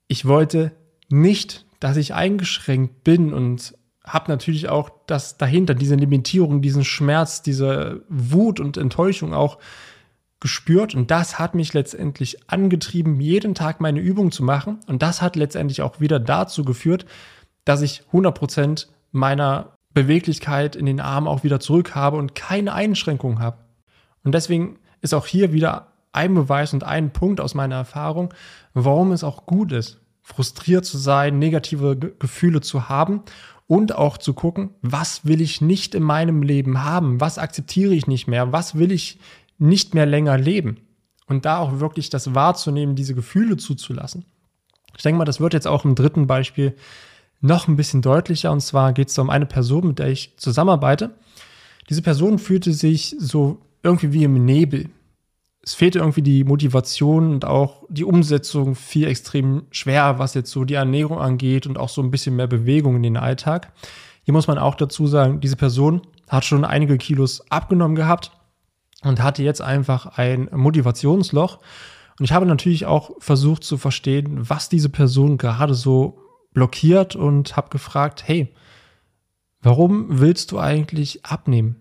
Ich 0.09 0.25
wollte 0.25 0.73
nicht, 1.11 1.67
dass 1.81 1.99
ich 1.99 2.15
eingeschränkt 2.15 3.05
bin 3.05 3.35
und 3.35 3.77
habe 4.03 4.31
natürlich 4.31 4.71
auch 4.71 4.89
das 5.07 5.37
dahinter, 5.37 5.75
diese 5.75 5.97
Limitierung, 5.97 6.63
diesen 6.63 6.83
Schmerz, 6.83 7.43
diese 7.43 8.05
Wut 8.09 8.59
und 8.59 8.79
Enttäuschung 8.79 9.35
auch 9.35 9.59
gespürt. 10.41 10.95
Und 10.95 11.11
das 11.11 11.39
hat 11.39 11.55
mich 11.55 11.75
letztendlich 11.75 12.51
angetrieben, 12.51 13.21
jeden 13.21 13.55
Tag 13.55 13.83
meine 13.83 14.01
Übung 14.01 14.33
zu 14.33 14.43
machen. 14.43 14.81
Und 14.87 15.03
das 15.03 15.21
hat 15.21 15.37
letztendlich 15.37 15.83
auch 15.83 16.01
wieder 16.01 16.21
dazu 16.21 16.65
geführt, 16.65 17.05
dass 17.67 17.83
ich 17.83 18.03
100% 18.15 18.87
meiner 19.13 19.77
Beweglichkeit 19.93 20.75
in 20.75 20.87
den 20.87 21.01
Armen 21.01 21.29
auch 21.29 21.45
wieder 21.45 21.61
zurück 21.61 21.95
habe 21.95 22.17
und 22.17 22.35
keine 22.35 22.73
Einschränkungen 22.73 23.41
habe. 23.41 23.59
Und 24.23 24.33
deswegen 24.33 24.79
ist 25.05 25.15
auch 25.15 25.27
hier 25.27 25.53
wieder 25.53 25.89
ein 26.13 26.35
Beweis 26.35 26.73
und 26.73 26.83
ein 26.83 27.13
Punkt 27.13 27.41
aus 27.41 27.55
meiner 27.55 27.77
Erfahrung, 27.77 28.33
warum 28.73 29.13
es 29.13 29.23
auch 29.23 29.45
gut 29.45 29.71
ist, 29.71 30.01
frustriert 30.23 30.87
zu 30.87 30.97
sein, 30.97 31.39
negative 31.39 31.97
Ge 31.97 32.13
Gefühle 32.19 32.63
zu 32.63 32.89
haben 32.89 33.23
und 33.67 33.95
auch 33.95 34.17
zu 34.17 34.33
gucken, 34.33 34.71
was 34.81 35.27
will 35.27 35.43
ich 35.43 35.61
nicht 35.61 35.95
in 35.95 36.03
meinem 36.03 36.43
Leben 36.43 36.83
haben, 36.83 37.21
was 37.21 37.39
akzeptiere 37.39 37.95
ich 37.95 38.07
nicht 38.07 38.29
mehr, 38.29 38.53
was 38.53 38.77
will 38.77 38.93
ich 38.93 39.19
nicht 39.59 39.95
mehr 39.95 40.07
länger 40.07 40.39
leben. 40.39 40.79
Und 41.27 41.45
da 41.45 41.59
auch 41.59 41.81
wirklich 41.81 42.09
das 42.09 42.35
wahrzunehmen, 42.35 42.97
diese 42.97 43.15
Gefühle 43.15 43.57
zuzulassen. 43.57 44.25
Ich 44.97 45.03
denke 45.03 45.19
mal, 45.19 45.25
das 45.25 45.41
wird 45.41 45.53
jetzt 45.53 45.67
auch 45.67 45.85
im 45.85 45.95
dritten 45.95 46.27
Beispiel 46.27 46.75
noch 47.41 47.69
ein 47.69 47.77
bisschen 47.77 48.01
deutlicher. 48.03 48.53
Und 48.53 48.61
zwar 48.61 48.93
geht 48.93 49.09
es 49.09 49.19
um 49.19 49.31
eine 49.31 49.47
Person, 49.47 49.89
mit 49.89 49.99
der 49.99 50.09
ich 50.09 50.37
zusammenarbeite. 50.37 51.15
Diese 51.91 52.03
Person 52.03 52.39
fühlte 52.39 52.73
sich 52.73 53.17
so 53.19 53.61
irgendwie 53.85 54.13
wie 54.13 54.25
im 54.25 54.45
Nebel 54.45 54.91
es 55.65 55.75
fehlte 55.75 56.01
irgendwie 56.01 56.23
die 56.23 56.45
Motivation 56.45 57.33
und 57.33 57.47
auch 57.47 57.85
die 57.89 58.05
Umsetzung 58.05 58.75
viel 58.75 59.07
extrem 59.07 59.63
schwer, 59.71 60.19
was 60.19 60.35
jetzt 60.35 60.51
so 60.51 60.65
die 60.65 60.75
Ernährung 60.75 61.19
angeht 61.19 61.67
und 61.67 61.79
auch 61.79 61.89
so 61.89 62.03
ein 62.03 62.11
bisschen 62.11 62.37
mehr 62.37 62.47
Bewegung 62.47 62.97
in 62.97 63.03
den 63.03 63.17
Alltag. 63.17 63.73
Hier 64.25 64.35
muss 64.35 64.47
man 64.47 64.59
auch 64.59 64.75
dazu 64.75 65.07
sagen, 65.07 65.41
diese 65.41 65.57
Person 65.57 66.03
hat 66.29 66.45
schon 66.45 66.67
einige 66.67 66.99
Kilos 66.99 67.51
abgenommen 67.51 67.97
gehabt 67.97 68.33
und 69.03 69.23
hatte 69.23 69.43
jetzt 69.43 69.63
einfach 69.63 70.19
ein 70.19 70.51
Motivationsloch. 70.53 71.59
Und 72.19 72.25
ich 72.27 72.33
habe 72.33 72.45
natürlich 72.45 72.85
auch 72.85 73.13
versucht 73.19 73.65
zu 73.65 73.79
verstehen, 73.79 74.49
was 74.49 74.69
diese 74.69 74.91
Person 74.91 75.39
gerade 75.39 75.75
so 75.75 76.19
blockiert 76.53 77.17
und 77.17 77.57
habe 77.57 77.71
gefragt, 77.71 78.23
hey, 78.27 78.55
warum 79.63 80.21
willst 80.21 80.53
du 80.53 80.59
eigentlich 80.59 81.25
abnehmen? 81.25 81.77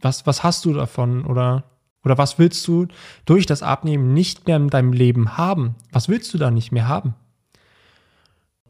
Was, 0.00 0.26
was 0.26 0.42
hast 0.42 0.64
du 0.64 0.72
davon? 0.72 1.24
Oder 1.24 1.64
oder 2.06 2.18
was 2.18 2.38
willst 2.38 2.66
du 2.68 2.86
durch 3.24 3.46
das 3.46 3.64
Abnehmen 3.64 4.14
nicht 4.14 4.46
mehr 4.46 4.58
in 4.58 4.68
deinem 4.68 4.92
Leben 4.92 5.36
haben? 5.36 5.74
Was 5.90 6.08
willst 6.08 6.32
du 6.32 6.38
da 6.38 6.52
nicht 6.52 6.70
mehr 6.70 6.86
haben? 6.86 7.16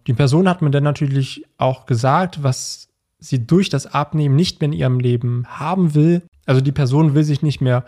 Die 0.07 0.15
Person 0.15 0.49
hat 0.49 0.63
mir 0.63 0.71
dann 0.71 0.85
natürlich 0.85 1.45
auch 1.59 1.85
gesagt, 1.85 2.43
was 2.43 2.89
sie 3.19 3.47
durch 3.47 3.69
das 3.69 3.87
Abnehmen 3.87 4.37
nicht 4.37 4.63
mehr 4.63 4.69
in 4.69 4.73
ihrem 4.73 5.01
Leben 5.01 5.45
haben 5.49 5.95
will. 5.95 6.23
Also 6.47 6.63
die 6.63 6.73
Person 6.73 7.15
will 7.15 7.25
sich 7.25 7.43
nicht 7.43 7.61
mehr 7.61 7.85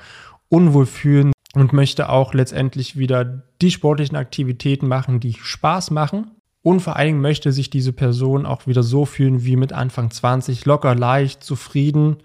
unwohl 0.51 0.85
fühlen 0.85 1.33
und 1.55 1.73
möchte 1.73 2.11
auch 2.11 2.35
letztendlich 2.35 2.99
wieder 2.99 3.25
die 3.63 3.71
sportlichen 3.71 4.17
Aktivitäten 4.17 4.87
machen, 4.87 5.19
die 5.19 5.33
Spaß 5.33 5.93
machen. 5.93 6.33
Und 6.61 6.81
vor 6.81 6.97
allen 6.97 7.07
Dingen 7.09 7.21
möchte 7.23 7.53
sich 7.53 7.71
diese 7.71 7.95
Person 7.95 8.45
auch 8.45 8.67
wieder 8.67 8.83
so 8.83 9.07
fühlen 9.07 9.45
wie 9.45 9.57
mit 9.57 9.73
Anfang 9.73 10.11
20, 10.11 10.67
locker, 10.67 10.95
leicht, 10.95 11.43
zufrieden 11.43 12.19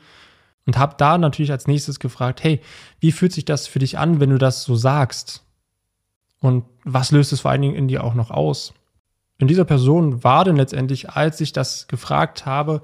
und 0.66 0.78
habe 0.78 0.96
da 0.98 1.18
natürlich 1.18 1.52
als 1.52 1.68
nächstes 1.68 2.00
gefragt, 2.00 2.44
hey, 2.44 2.62
wie 3.00 3.12
fühlt 3.12 3.34
sich 3.34 3.46
das 3.46 3.68
für 3.68 3.80
dich 3.80 3.98
an, 3.98 4.20
wenn 4.20 4.30
du 4.30 4.38
das 4.38 4.64
so 4.64 4.76
sagst? 4.76 5.44
Und 6.40 6.66
was 6.84 7.12
löst 7.12 7.34
es 7.34 7.42
vor 7.42 7.52
allen 7.52 7.62
Dingen 7.62 7.76
in 7.76 7.88
dir 7.88 8.04
auch 8.04 8.14
noch 8.14 8.32
aus? 8.32 8.74
In 9.38 9.48
dieser 9.48 9.66
Person 9.66 10.24
war 10.24 10.46
denn 10.46 10.56
letztendlich, 10.56 11.10
als 11.10 11.42
ich 11.42 11.54
das 11.54 11.88
gefragt 11.88 12.46
habe 12.46 12.82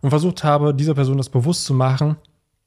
und 0.00 0.10
versucht 0.10 0.44
habe, 0.44 0.74
dieser 0.74 0.94
Person 0.94 1.16
das 1.16 1.30
bewusst 1.30 1.64
zu 1.64 1.74
machen, 1.74 2.16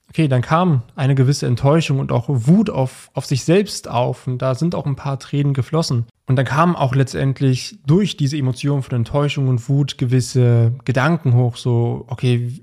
okay, 0.09 0.27
dann 0.27 0.41
kam 0.41 0.83
eine 0.95 1.15
gewisse 1.15 1.47
Enttäuschung 1.47 1.99
und 1.99 2.11
auch 2.11 2.25
Wut 2.27 2.69
auf, 2.69 3.09
auf 3.13 3.25
sich 3.25 3.43
selbst 3.45 3.87
auf 3.87 4.27
und 4.27 4.41
da 4.41 4.55
sind 4.55 4.75
auch 4.75 4.85
ein 4.85 4.95
paar 4.95 5.19
Tränen 5.19 5.53
geflossen. 5.53 6.05
Und 6.27 6.35
dann 6.35 6.45
kamen 6.45 6.75
auch 6.75 6.95
letztendlich 6.95 7.79
durch 7.85 8.15
diese 8.15 8.37
Emotionen 8.37 8.83
von 8.83 8.95
Enttäuschung 8.95 9.47
und 9.47 9.67
Wut 9.67 9.97
gewisse 9.97 10.73
Gedanken 10.85 11.33
hoch, 11.33 11.57
so, 11.57 12.05
okay, 12.07 12.61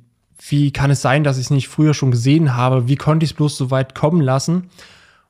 wie 0.48 0.72
kann 0.72 0.90
es 0.90 1.02
sein, 1.02 1.24
dass 1.24 1.36
ich 1.36 1.46
es 1.46 1.50
nicht 1.50 1.68
früher 1.68 1.94
schon 1.94 2.10
gesehen 2.10 2.56
habe? 2.56 2.88
Wie 2.88 2.96
konnte 2.96 3.24
ich 3.24 3.30
es 3.30 3.36
bloß 3.36 3.56
so 3.56 3.70
weit 3.70 3.94
kommen 3.94 4.20
lassen? 4.20 4.70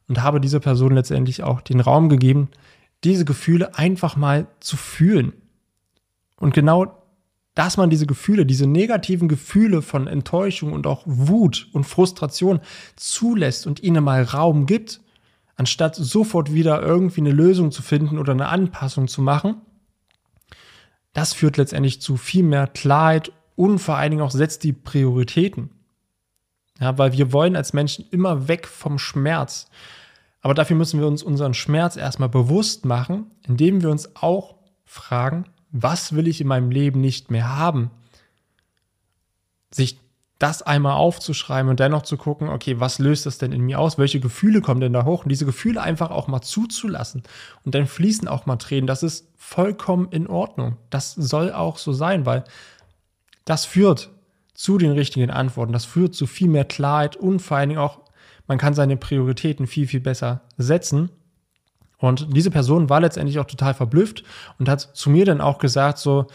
Und 0.09 0.23
habe 0.23 0.40
dieser 0.40 0.61
Person 0.61 0.95
letztendlich 0.95 1.43
auch 1.43 1.61
den 1.61 1.81
Raum 1.81 2.09
gegeben, 2.09 2.49
diese 3.05 3.25
Gefühle 3.25 3.76
einfach 3.76 4.17
mal 4.17 4.47
zu 4.61 4.76
fühlen. 4.76 5.33
Und 6.37 6.55
genau, 6.55 7.00
dass 7.55 7.76
man 7.76 7.90
diese 7.90 8.07
Gefühle, 8.07 8.47
diese 8.47 8.67
negativen 8.67 9.29
Gefühle 9.29 9.83
von 9.83 10.07
Enttäuschung 10.07 10.73
und 10.73 10.87
auch 10.87 11.02
Wut 11.05 11.69
und 11.73 11.85
Frustration 11.85 12.61
zulässt 12.97 13.67
und 13.67 13.83
ihnen 13.83 14.02
mal 14.02 14.23
Raum 14.23 14.67
gibt, 14.67 15.00
anstatt 15.57 15.95
sofort 15.95 16.55
wieder 16.55 16.83
irgendwie 16.83 17.21
eine 17.21 17.33
Lösung 17.33 17.71
zu 17.71 17.83
finden 17.83 18.19
oder 18.19 18.33
eine 18.33 18.49
Anpassung 18.49 19.09
zu 19.09 19.23
machen, 19.23 19.57
das 21.12 21.33
führt 21.33 21.57
letztendlich 21.57 22.00
zu 22.00 22.17
viel 22.17 22.45
mehr 22.45 22.67
Klarheit 22.67 23.33
und 23.61 23.79
vor 23.79 23.97
allen 23.97 24.11
Dingen 24.11 24.23
auch 24.23 24.31
setzt 24.31 24.64
die 24.64 24.73
Prioritäten. 24.73 25.69
Ja, 26.81 26.97
weil 26.97 27.12
wir 27.12 27.31
wollen 27.31 27.57
als 27.57 27.75
Menschen 27.75 28.07
immer 28.11 28.49
weg 28.49 28.67
vom 28.67 28.99
Schmerz. 28.99 29.69
Aber 30.40 30.55
dafür 30.55 30.76
müssen 30.76 30.99
wir 30.99 31.07
uns 31.07 31.23
unseren 31.23 31.52
Schmerz 31.52 31.97
erstmal 31.97 32.31
bewusst 32.31 32.87
machen, 32.87 33.31
indem 33.47 33.83
wir 33.83 33.90
uns 33.90 34.17
auch 34.17 34.55
fragen, 34.87 35.45
was 35.71 36.14
will 36.14 36.26
ich 36.26 36.40
in 36.40 36.47
meinem 36.47 36.71
Leben 36.71 37.02
nicht 37.02 37.31
mehr 37.31 37.55
haben? 37.55 37.90
Sich 39.71 40.00
das 40.38 40.62
einmal 40.62 40.95
aufzuschreiben 40.95 41.69
und 41.69 41.81
dennoch 41.81 42.00
zu 42.00 42.17
gucken, 42.17 42.49
okay, 42.49 42.81
was 42.81 42.99
löst 42.99 43.26
das 43.26 43.37
denn 43.37 43.52
in 43.52 43.61
mir 43.61 43.79
aus? 43.79 43.99
Welche 43.99 44.21
Gefühle 44.21 44.62
kommen 44.62 44.81
denn 44.81 44.95
da 44.95 45.05
hoch? 45.05 45.25
Und 45.25 45.29
diese 45.29 45.45
Gefühle 45.45 45.83
einfach 45.83 46.11
auch 46.11 46.29
mal 46.29 46.40
zuzulassen. 46.40 47.25
Und 47.67 47.75
dann 47.75 47.87
fließen 47.87 48.26
auch 48.26 48.47
mal 48.47 48.57
Tränen. 48.57 48.87
Das 48.87 49.02
ist 49.02 49.29
vollkommen 49.37 50.09
in 50.12 50.29
Ordnung. 50.29 50.79
Das 50.88 51.12
soll 51.12 51.52
auch 51.52 51.76
so 51.76 51.93
sein, 51.93 52.25
weil 52.25 52.45
das 53.50 53.64
führt 53.64 54.11
zu 54.54 54.78
den 54.78 54.92
richtigen 54.92 55.30
Antworten. 55.30 55.73
Das 55.73 55.85
führt 55.85 56.14
zu 56.14 56.28
viel 56.28 56.47
mehr 56.47 56.64
Klarheit 56.64 57.16
und 57.16 57.40
vor 57.40 57.57
allen 57.57 57.71
Dingen 57.71 57.80
auch, 57.80 57.99
man 58.47 58.59
kann 58.59 58.75
seine 58.75 58.97
Prioritäten 58.97 59.66
viel, 59.66 59.88
viel 59.88 59.99
besser 60.00 60.42
setzen. 60.57 61.11
Und 61.99 62.28
diese 62.35 62.52
Person 62.52 62.88
war 62.88 63.00
letztendlich 63.00 63.40
auch 63.40 63.47
total 63.47 63.75
verblüfft 63.75 64.23
und 64.61 64.69
hat 64.69 64.80
zu 64.80 65.11
mir 65.11 65.25
dann 65.25 65.40
auch 65.40 65.59
gesagt, 65.59 65.99
so, 65.99 66.28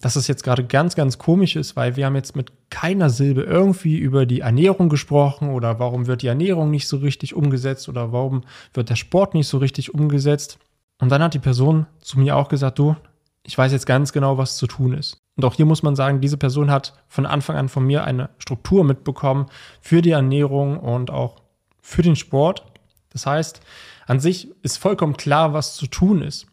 dass 0.00 0.16
es 0.16 0.26
jetzt 0.26 0.42
gerade 0.42 0.64
ganz, 0.64 0.96
ganz 0.96 1.18
komisch 1.18 1.54
ist, 1.54 1.76
weil 1.76 1.94
wir 1.94 2.06
haben 2.06 2.16
jetzt 2.16 2.34
mit 2.34 2.52
keiner 2.68 3.10
Silbe 3.10 3.42
irgendwie 3.42 3.96
über 3.96 4.26
die 4.26 4.40
Ernährung 4.40 4.88
gesprochen 4.88 5.50
oder 5.50 5.78
warum 5.78 6.08
wird 6.08 6.22
die 6.22 6.26
Ernährung 6.26 6.70
nicht 6.70 6.88
so 6.88 6.96
richtig 6.96 7.34
umgesetzt 7.34 7.88
oder 7.88 8.10
warum 8.10 8.42
wird 8.74 8.90
der 8.90 8.96
Sport 8.96 9.34
nicht 9.34 9.46
so 9.46 9.58
richtig 9.58 9.94
umgesetzt. 9.94 10.58
Und 10.98 11.10
dann 11.10 11.22
hat 11.22 11.34
die 11.34 11.38
Person 11.38 11.86
zu 12.00 12.18
mir 12.18 12.36
auch 12.36 12.48
gesagt, 12.48 12.78
du, 12.80 12.96
ich 13.44 13.56
weiß 13.56 13.70
jetzt 13.70 13.86
ganz 13.86 14.12
genau, 14.12 14.36
was 14.36 14.56
zu 14.56 14.66
tun 14.66 14.94
ist. 14.94 15.20
Und 15.40 15.46
auch 15.46 15.54
hier 15.54 15.64
muss 15.64 15.82
man 15.82 15.96
sagen, 15.96 16.20
diese 16.20 16.36
Person 16.36 16.70
hat 16.70 16.92
von 17.08 17.24
Anfang 17.24 17.56
an 17.56 17.70
von 17.70 17.86
mir 17.86 18.04
eine 18.04 18.28
Struktur 18.36 18.84
mitbekommen 18.84 19.46
für 19.80 20.02
die 20.02 20.10
Ernährung 20.10 20.78
und 20.78 21.10
auch 21.10 21.36
für 21.80 22.02
den 22.02 22.14
Sport. 22.14 22.62
Das 23.08 23.24
heißt, 23.24 23.62
an 24.06 24.20
sich 24.20 24.50
ist 24.62 24.76
vollkommen 24.76 25.16
klar, 25.16 25.54
was 25.54 25.76
zu 25.76 25.86
tun 25.86 26.20
ist. 26.20 26.46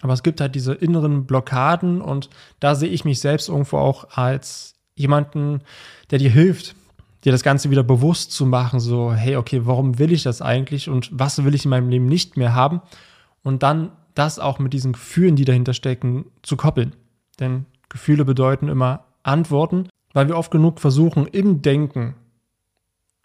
Aber 0.00 0.14
es 0.14 0.24
gibt 0.24 0.40
halt 0.40 0.56
diese 0.56 0.74
inneren 0.74 1.26
Blockaden 1.26 2.00
und 2.00 2.28
da 2.58 2.74
sehe 2.74 2.88
ich 2.88 3.04
mich 3.04 3.20
selbst 3.20 3.48
irgendwo 3.48 3.76
auch 3.76 4.16
als 4.16 4.74
jemanden, 4.96 5.60
der 6.10 6.18
dir 6.18 6.30
hilft, 6.30 6.74
dir 7.22 7.30
das 7.30 7.44
Ganze 7.44 7.70
wieder 7.70 7.84
bewusst 7.84 8.32
zu 8.32 8.46
machen, 8.46 8.80
so, 8.80 9.12
hey, 9.12 9.36
okay, 9.36 9.60
warum 9.62 10.00
will 10.00 10.10
ich 10.10 10.24
das 10.24 10.42
eigentlich 10.42 10.88
und 10.88 11.08
was 11.12 11.44
will 11.44 11.54
ich 11.54 11.66
in 11.66 11.70
meinem 11.70 11.88
Leben 11.88 12.06
nicht 12.06 12.36
mehr 12.36 12.52
haben? 12.52 12.82
Und 13.44 13.62
dann 13.62 13.92
das 14.14 14.40
auch 14.40 14.58
mit 14.58 14.72
diesen 14.72 14.94
Gefühlen, 14.94 15.36
die 15.36 15.44
dahinter 15.44 15.72
stecken, 15.72 16.24
zu 16.42 16.56
koppeln. 16.56 16.96
Denn 17.38 17.64
Gefühle 17.88 18.24
bedeuten 18.24 18.68
immer 18.68 19.04
Antworten, 19.22 19.88
weil 20.12 20.28
wir 20.28 20.36
oft 20.36 20.50
genug 20.50 20.80
versuchen, 20.80 21.26
im 21.26 21.62
Denken 21.62 22.14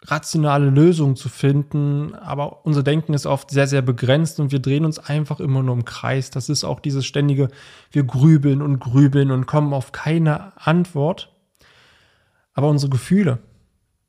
rationale 0.06 0.68
Lösungen 0.68 1.16
zu 1.16 1.28
finden, 1.28 2.14
aber 2.14 2.66
unser 2.66 2.82
Denken 2.82 3.14
ist 3.14 3.24
oft 3.24 3.50
sehr, 3.50 3.66
sehr 3.66 3.80
begrenzt 3.80 4.38
und 4.38 4.52
wir 4.52 4.60
drehen 4.60 4.84
uns 4.84 4.98
einfach 4.98 5.40
immer 5.40 5.62
nur 5.62 5.74
im 5.74 5.86
Kreis. 5.86 6.30
Das 6.30 6.48
ist 6.50 6.62
auch 6.62 6.80
dieses 6.80 7.06
ständige, 7.06 7.48
wir 7.90 8.04
grübeln 8.04 8.60
und 8.60 8.80
grübeln 8.80 9.30
und 9.30 9.46
kommen 9.46 9.72
auf 9.72 9.92
keine 9.92 10.52
Antwort. 10.60 11.32
Aber 12.52 12.68
unsere 12.68 12.90
Gefühle 12.90 13.38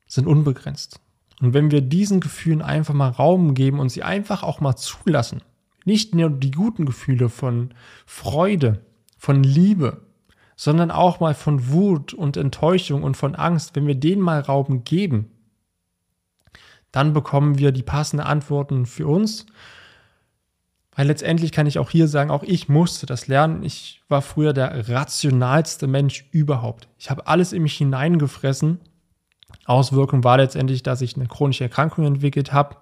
sind 0.06 0.26
unbegrenzt. 0.26 1.00
Und 1.40 1.54
wenn 1.54 1.70
wir 1.70 1.80
diesen 1.80 2.20
Gefühlen 2.20 2.62
einfach 2.62 2.94
mal 2.94 3.08
Raum 3.08 3.54
geben 3.54 3.80
und 3.80 3.88
sie 3.88 4.02
einfach 4.02 4.42
auch 4.42 4.60
mal 4.60 4.76
zulassen, 4.76 5.42
nicht 5.84 6.14
nur 6.14 6.30
die 6.30 6.50
guten 6.50 6.84
Gefühle 6.84 7.28
von 7.28 7.72
Freude, 8.04 8.84
von 9.18 9.42
Liebe, 9.42 10.02
sondern 10.56 10.90
auch 10.90 11.20
mal 11.20 11.34
von 11.34 11.70
Wut 11.70 12.14
und 12.14 12.36
Enttäuschung 12.36 13.02
und 13.02 13.16
von 13.16 13.34
Angst, 13.34 13.76
wenn 13.76 13.86
wir 13.86 13.94
denen 13.94 14.22
mal 14.22 14.40
Raum 14.40 14.84
geben, 14.84 15.30
dann 16.90 17.12
bekommen 17.12 17.58
wir 17.58 17.72
die 17.72 17.82
passenden 17.82 18.26
Antworten 18.26 18.86
für 18.86 19.06
uns. 19.06 19.44
Weil 20.94 21.08
letztendlich 21.08 21.52
kann 21.52 21.66
ich 21.66 21.78
auch 21.78 21.90
hier 21.90 22.08
sagen, 22.08 22.30
auch 22.30 22.42
ich 22.42 22.70
musste 22.70 23.04
das 23.04 23.28
lernen. 23.28 23.62
Ich 23.62 24.00
war 24.08 24.22
früher 24.22 24.54
der 24.54 24.88
rationalste 24.88 25.86
Mensch 25.86 26.26
überhaupt. 26.30 26.88
Ich 26.98 27.10
habe 27.10 27.26
alles 27.26 27.52
in 27.52 27.62
mich 27.62 27.76
hineingefressen. 27.76 28.80
Auswirkung 29.66 30.24
war 30.24 30.38
letztendlich, 30.38 30.82
dass 30.82 31.02
ich 31.02 31.16
eine 31.16 31.26
chronische 31.26 31.64
Erkrankung 31.64 32.06
entwickelt 32.06 32.54
habe, 32.54 32.76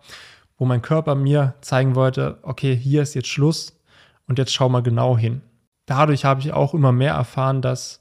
wo 0.58 0.64
mein 0.64 0.80
Körper 0.80 1.16
mir 1.16 1.54
zeigen 1.60 1.96
wollte, 1.96 2.38
okay, 2.42 2.76
hier 2.76 3.02
ist 3.02 3.14
jetzt 3.14 3.28
Schluss 3.28 3.80
und 4.28 4.38
jetzt 4.38 4.54
schau 4.54 4.68
mal 4.68 4.82
genau 4.82 5.18
hin. 5.18 5.42
Dadurch 5.86 6.24
habe 6.24 6.40
ich 6.40 6.52
auch 6.52 6.74
immer 6.74 6.92
mehr 6.92 7.14
erfahren, 7.14 7.62
dass 7.62 8.00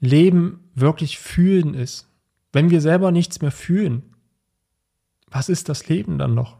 Leben 0.00 0.70
wirklich 0.74 1.18
fühlen 1.18 1.74
ist. 1.74 2.08
Wenn 2.52 2.70
wir 2.70 2.80
selber 2.80 3.10
nichts 3.10 3.40
mehr 3.40 3.50
fühlen, 3.50 4.02
was 5.30 5.48
ist 5.48 5.68
das 5.68 5.88
Leben 5.88 6.18
dann 6.18 6.34
noch? 6.34 6.58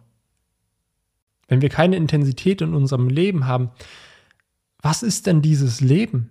Wenn 1.47 1.61
wir 1.61 1.69
keine 1.69 1.97
Intensität 1.97 2.63
in 2.63 2.75
unserem 2.75 3.09
Leben 3.09 3.47
haben, 3.47 3.71
was 4.81 5.03
ist 5.03 5.27
denn 5.27 5.43
dieses 5.43 5.81
Leben? 5.81 6.31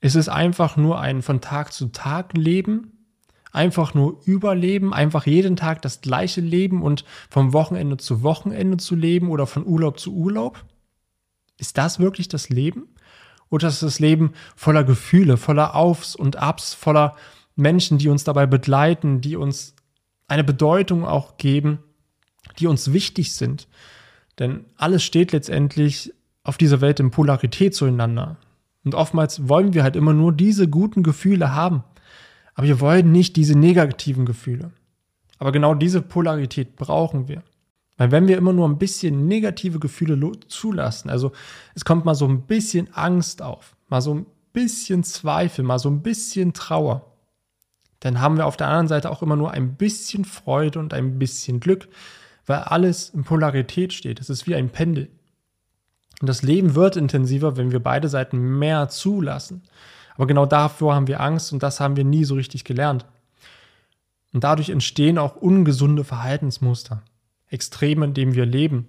Ist 0.00 0.16
es 0.16 0.28
einfach 0.28 0.76
nur 0.76 1.00
ein 1.00 1.22
von 1.22 1.40
Tag 1.40 1.72
zu 1.72 1.88
Tag 1.88 2.36
Leben? 2.36 3.06
Einfach 3.52 3.94
nur 3.94 4.20
Überleben, 4.24 4.92
einfach 4.92 5.26
jeden 5.26 5.56
Tag 5.56 5.82
das 5.82 6.00
gleiche 6.00 6.40
Leben 6.40 6.82
und 6.82 7.04
vom 7.30 7.52
Wochenende 7.52 7.96
zu 7.96 8.22
Wochenende 8.22 8.78
zu 8.78 8.96
leben 8.96 9.30
oder 9.30 9.46
von 9.46 9.66
Urlaub 9.66 9.98
zu 9.98 10.12
Urlaub? 10.12 10.64
Ist 11.56 11.78
das 11.78 12.00
wirklich 12.00 12.28
das 12.28 12.48
Leben? 12.48 12.88
Oder 13.54 13.68
ist 13.68 13.84
das 13.84 14.00
Leben 14.00 14.32
voller 14.56 14.82
Gefühle, 14.82 15.36
voller 15.36 15.76
Aufs 15.76 16.16
und 16.16 16.34
Abs, 16.34 16.74
voller 16.74 17.14
Menschen, 17.54 17.98
die 17.98 18.08
uns 18.08 18.24
dabei 18.24 18.46
begleiten, 18.46 19.20
die 19.20 19.36
uns 19.36 19.76
eine 20.26 20.42
Bedeutung 20.42 21.04
auch 21.04 21.36
geben, 21.36 21.78
die 22.58 22.66
uns 22.66 22.92
wichtig 22.92 23.36
sind. 23.36 23.68
Denn 24.40 24.64
alles 24.76 25.04
steht 25.04 25.30
letztendlich 25.30 26.12
auf 26.42 26.58
dieser 26.58 26.80
Welt 26.80 26.98
in 26.98 27.12
Polarität 27.12 27.76
zueinander. 27.76 28.38
Und 28.82 28.96
oftmals 28.96 29.48
wollen 29.48 29.72
wir 29.72 29.84
halt 29.84 29.94
immer 29.94 30.14
nur 30.14 30.32
diese 30.32 30.66
guten 30.66 31.04
Gefühle 31.04 31.54
haben. 31.54 31.84
Aber 32.56 32.66
wir 32.66 32.80
wollen 32.80 33.12
nicht 33.12 33.36
diese 33.36 33.56
negativen 33.56 34.26
Gefühle. 34.26 34.72
Aber 35.38 35.52
genau 35.52 35.74
diese 35.76 36.02
Polarität 36.02 36.74
brauchen 36.74 37.28
wir. 37.28 37.44
Weil 37.96 38.10
wenn 38.10 38.26
wir 38.26 38.36
immer 38.36 38.52
nur 38.52 38.68
ein 38.68 38.78
bisschen 38.78 39.28
negative 39.28 39.78
Gefühle 39.78 40.18
zulassen, 40.48 41.10
also 41.10 41.32
es 41.74 41.84
kommt 41.84 42.04
mal 42.04 42.14
so 42.14 42.26
ein 42.26 42.42
bisschen 42.42 42.92
Angst 42.92 43.40
auf, 43.40 43.76
mal 43.88 44.00
so 44.00 44.14
ein 44.14 44.26
bisschen 44.52 45.04
Zweifel, 45.04 45.64
mal 45.64 45.78
so 45.78 45.90
ein 45.90 46.02
bisschen 46.02 46.52
Trauer, 46.52 47.12
dann 48.00 48.20
haben 48.20 48.36
wir 48.36 48.46
auf 48.46 48.56
der 48.56 48.66
anderen 48.66 48.88
Seite 48.88 49.10
auch 49.10 49.22
immer 49.22 49.36
nur 49.36 49.52
ein 49.52 49.76
bisschen 49.76 50.24
Freude 50.24 50.78
und 50.78 50.92
ein 50.92 51.18
bisschen 51.18 51.60
Glück, 51.60 51.88
weil 52.46 52.58
alles 52.58 53.10
in 53.10 53.24
Polarität 53.24 53.92
steht. 53.92 54.20
Es 54.20 54.28
ist 54.28 54.46
wie 54.46 54.54
ein 54.54 54.68
Pendel. 54.68 55.08
Und 56.20 56.28
das 56.28 56.42
Leben 56.42 56.74
wird 56.74 56.96
intensiver, 56.96 57.56
wenn 57.56 57.72
wir 57.72 57.82
beide 57.82 58.08
Seiten 58.08 58.58
mehr 58.58 58.88
zulassen. 58.88 59.62
Aber 60.16 60.26
genau 60.26 60.46
davor 60.46 60.94
haben 60.94 61.06
wir 61.06 61.20
Angst 61.20 61.52
und 61.52 61.62
das 61.62 61.80
haben 61.80 61.96
wir 61.96 62.04
nie 62.04 62.24
so 62.24 62.34
richtig 62.34 62.64
gelernt. 62.64 63.06
Und 64.32 64.44
dadurch 64.44 64.68
entstehen 64.68 65.16
auch 65.16 65.36
ungesunde 65.36 66.04
Verhaltensmuster, 66.04 67.02
Extreme, 67.54 68.04
in 68.04 68.14
denen 68.14 68.34
wir 68.34 68.46
leben, 68.46 68.88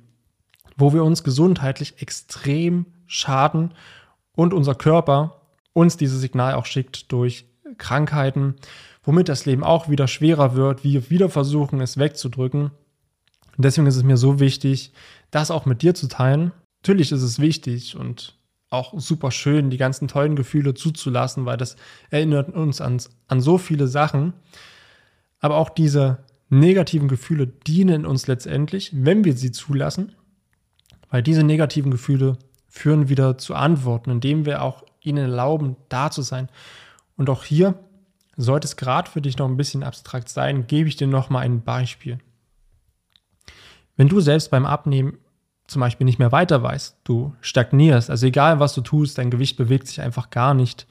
wo 0.75 0.93
wir 0.93 1.03
uns 1.03 1.23
gesundheitlich 1.23 2.01
extrem 2.01 2.85
schaden 3.07 3.73
und 4.33 4.53
unser 4.53 4.75
Körper 4.75 5.41
uns 5.73 5.95
dieses 5.97 6.19
Signal 6.19 6.55
auch 6.55 6.65
schickt 6.65 7.11
durch 7.11 7.45
Krankheiten 7.77 8.55
womit 9.05 9.29
das 9.29 9.45
Leben 9.45 9.63
auch 9.63 9.87
wieder 9.87 10.07
schwerer 10.07 10.55
wird, 10.55 10.83
wir 10.83 11.09
wieder 11.09 11.29
versuchen, 11.29 11.79
es 11.79 11.97
wegzudrücken. 11.97 12.71
Und 13.55 13.63
deswegen 13.63 13.87
ist 13.87 13.95
es 13.95 14.03
mir 14.03 14.17
so 14.17 14.39
wichtig, 14.39 14.91
das 15.31 15.51
auch 15.51 15.65
mit 15.65 15.81
dir 15.81 15.93
zu 15.93 16.07
teilen. 16.07 16.51
Natürlich 16.81 17.11
ist 17.11 17.21
es 17.21 17.39
wichtig 17.39 17.95
und 17.95 18.35
auch 18.69 18.93
super 18.97 19.31
schön, 19.31 19.69
die 19.69 19.77
ganzen 19.77 20.07
tollen 20.07 20.35
Gefühle 20.35 20.73
zuzulassen, 20.73 21.45
weil 21.45 21.55
das 21.55 21.77
erinnert 22.09 22.49
uns 22.49 22.81
an, 22.81 22.99
an 23.27 23.39
so 23.39 23.57
viele 23.57 23.87
Sachen. 23.87 24.33
Aber 25.39 25.57
auch 25.57 25.69
diese 25.69 26.24
negativen 26.49 27.07
Gefühle 27.07 27.47
dienen 27.47 28.05
uns 28.05 28.27
letztendlich, 28.27 28.91
wenn 28.93 29.23
wir 29.23 29.35
sie 29.35 29.51
zulassen, 29.51 30.13
weil 31.09 31.23
diese 31.23 31.43
negativen 31.43 31.91
Gefühle 31.91 32.37
führen 32.67 33.09
wieder 33.09 33.37
zu 33.37 33.55
Antworten, 33.55 34.11
indem 34.11 34.45
wir 34.45 34.61
auch 34.61 34.83
ihnen 35.01 35.29
erlauben, 35.29 35.75
da 35.89 36.11
zu 36.11 36.21
sein. 36.21 36.49
Und 37.15 37.29
auch 37.29 37.43
hier 37.43 37.75
sollte 38.35 38.67
es 38.67 38.75
gerade 38.75 39.09
für 39.09 39.21
dich 39.21 39.37
noch 39.37 39.47
ein 39.47 39.57
bisschen 39.57 39.83
abstrakt 39.83 40.29
sein, 40.29 40.67
gebe 40.67 40.89
ich 40.89 40.95
dir 40.95 41.07
noch 41.07 41.29
mal 41.29 41.39
ein 41.39 41.61
Beispiel. 41.61 42.19
Wenn 43.95 44.09
du 44.09 44.19
selbst 44.19 44.51
beim 44.51 44.65
Abnehmen 44.65 45.17
zum 45.67 45.79
Beispiel 45.79 46.05
nicht 46.05 46.19
mehr 46.19 46.31
weiter 46.31 46.61
weißt, 46.61 46.97
du 47.05 47.33
stagnierst, 47.41 48.09
also 48.09 48.27
egal 48.27 48.59
was 48.59 48.73
du 48.73 48.81
tust, 48.81 49.17
dein 49.17 49.31
Gewicht 49.31 49.57
bewegt 49.57 49.87
sich 49.87 50.01
einfach 50.01 50.29
gar 50.29 50.53
nicht. 50.53 50.85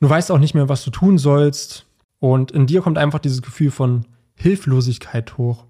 Du 0.00 0.10
weißt 0.10 0.30
auch 0.32 0.38
nicht 0.38 0.54
mehr, 0.54 0.68
was 0.68 0.84
du 0.84 0.90
tun 0.90 1.18
sollst 1.18 1.86
und 2.18 2.50
in 2.50 2.66
dir 2.66 2.82
kommt 2.82 2.98
einfach 2.98 3.20
dieses 3.20 3.42
Gefühl 3.42 3.70
von 3.70 4.06
Hilflosigkeit 4.34 5.38
hoch. 5.38 5.66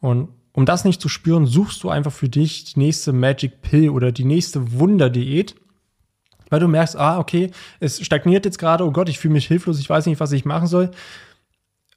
Und 0.00 0.28
um 0.52 0.66
das 0.66 0.84
nicht 0.84 1.00
zu 1.00 1.08
spüren, 1.08 1.46
suchst 1.46 1.82
du 1.82 1.88
einfach 1.88 2.12
für 2.12 2.28
dich 2.28 2.74
die 2.74 2.78
nächste 2.78 3.12
Magic 3.12 3.62
Pill 3.62 3.88
oder 3.88 4.12
die 4.12 4.24
nächste 4.24 4.78
Wunderdiät, 4.78 5.54
weil 6.50 6.60
du 6.60 6.68
merkst, 6.68 6.96
ah, 6.96 7.18
okay, 7.18 7.50
es 7.80 8.04
stagniert 8.04 8.44
jetzt 8.44 8.58
gerade, 8.58 8.84
oh 8.84 8.90
Gott, 8.90 9.08
ich 9.08 9.18
fühle 9.18 9.34
mich 9.34 9.46
hilflos, 9.46 9.80
ich 9.80 9.88
weiß 9.88 10.06
nicht, 10.06 10.20
was 10.20 10.32
ich 10.32 10.44
machen 10.44 10.66
soll. 10.66 10.90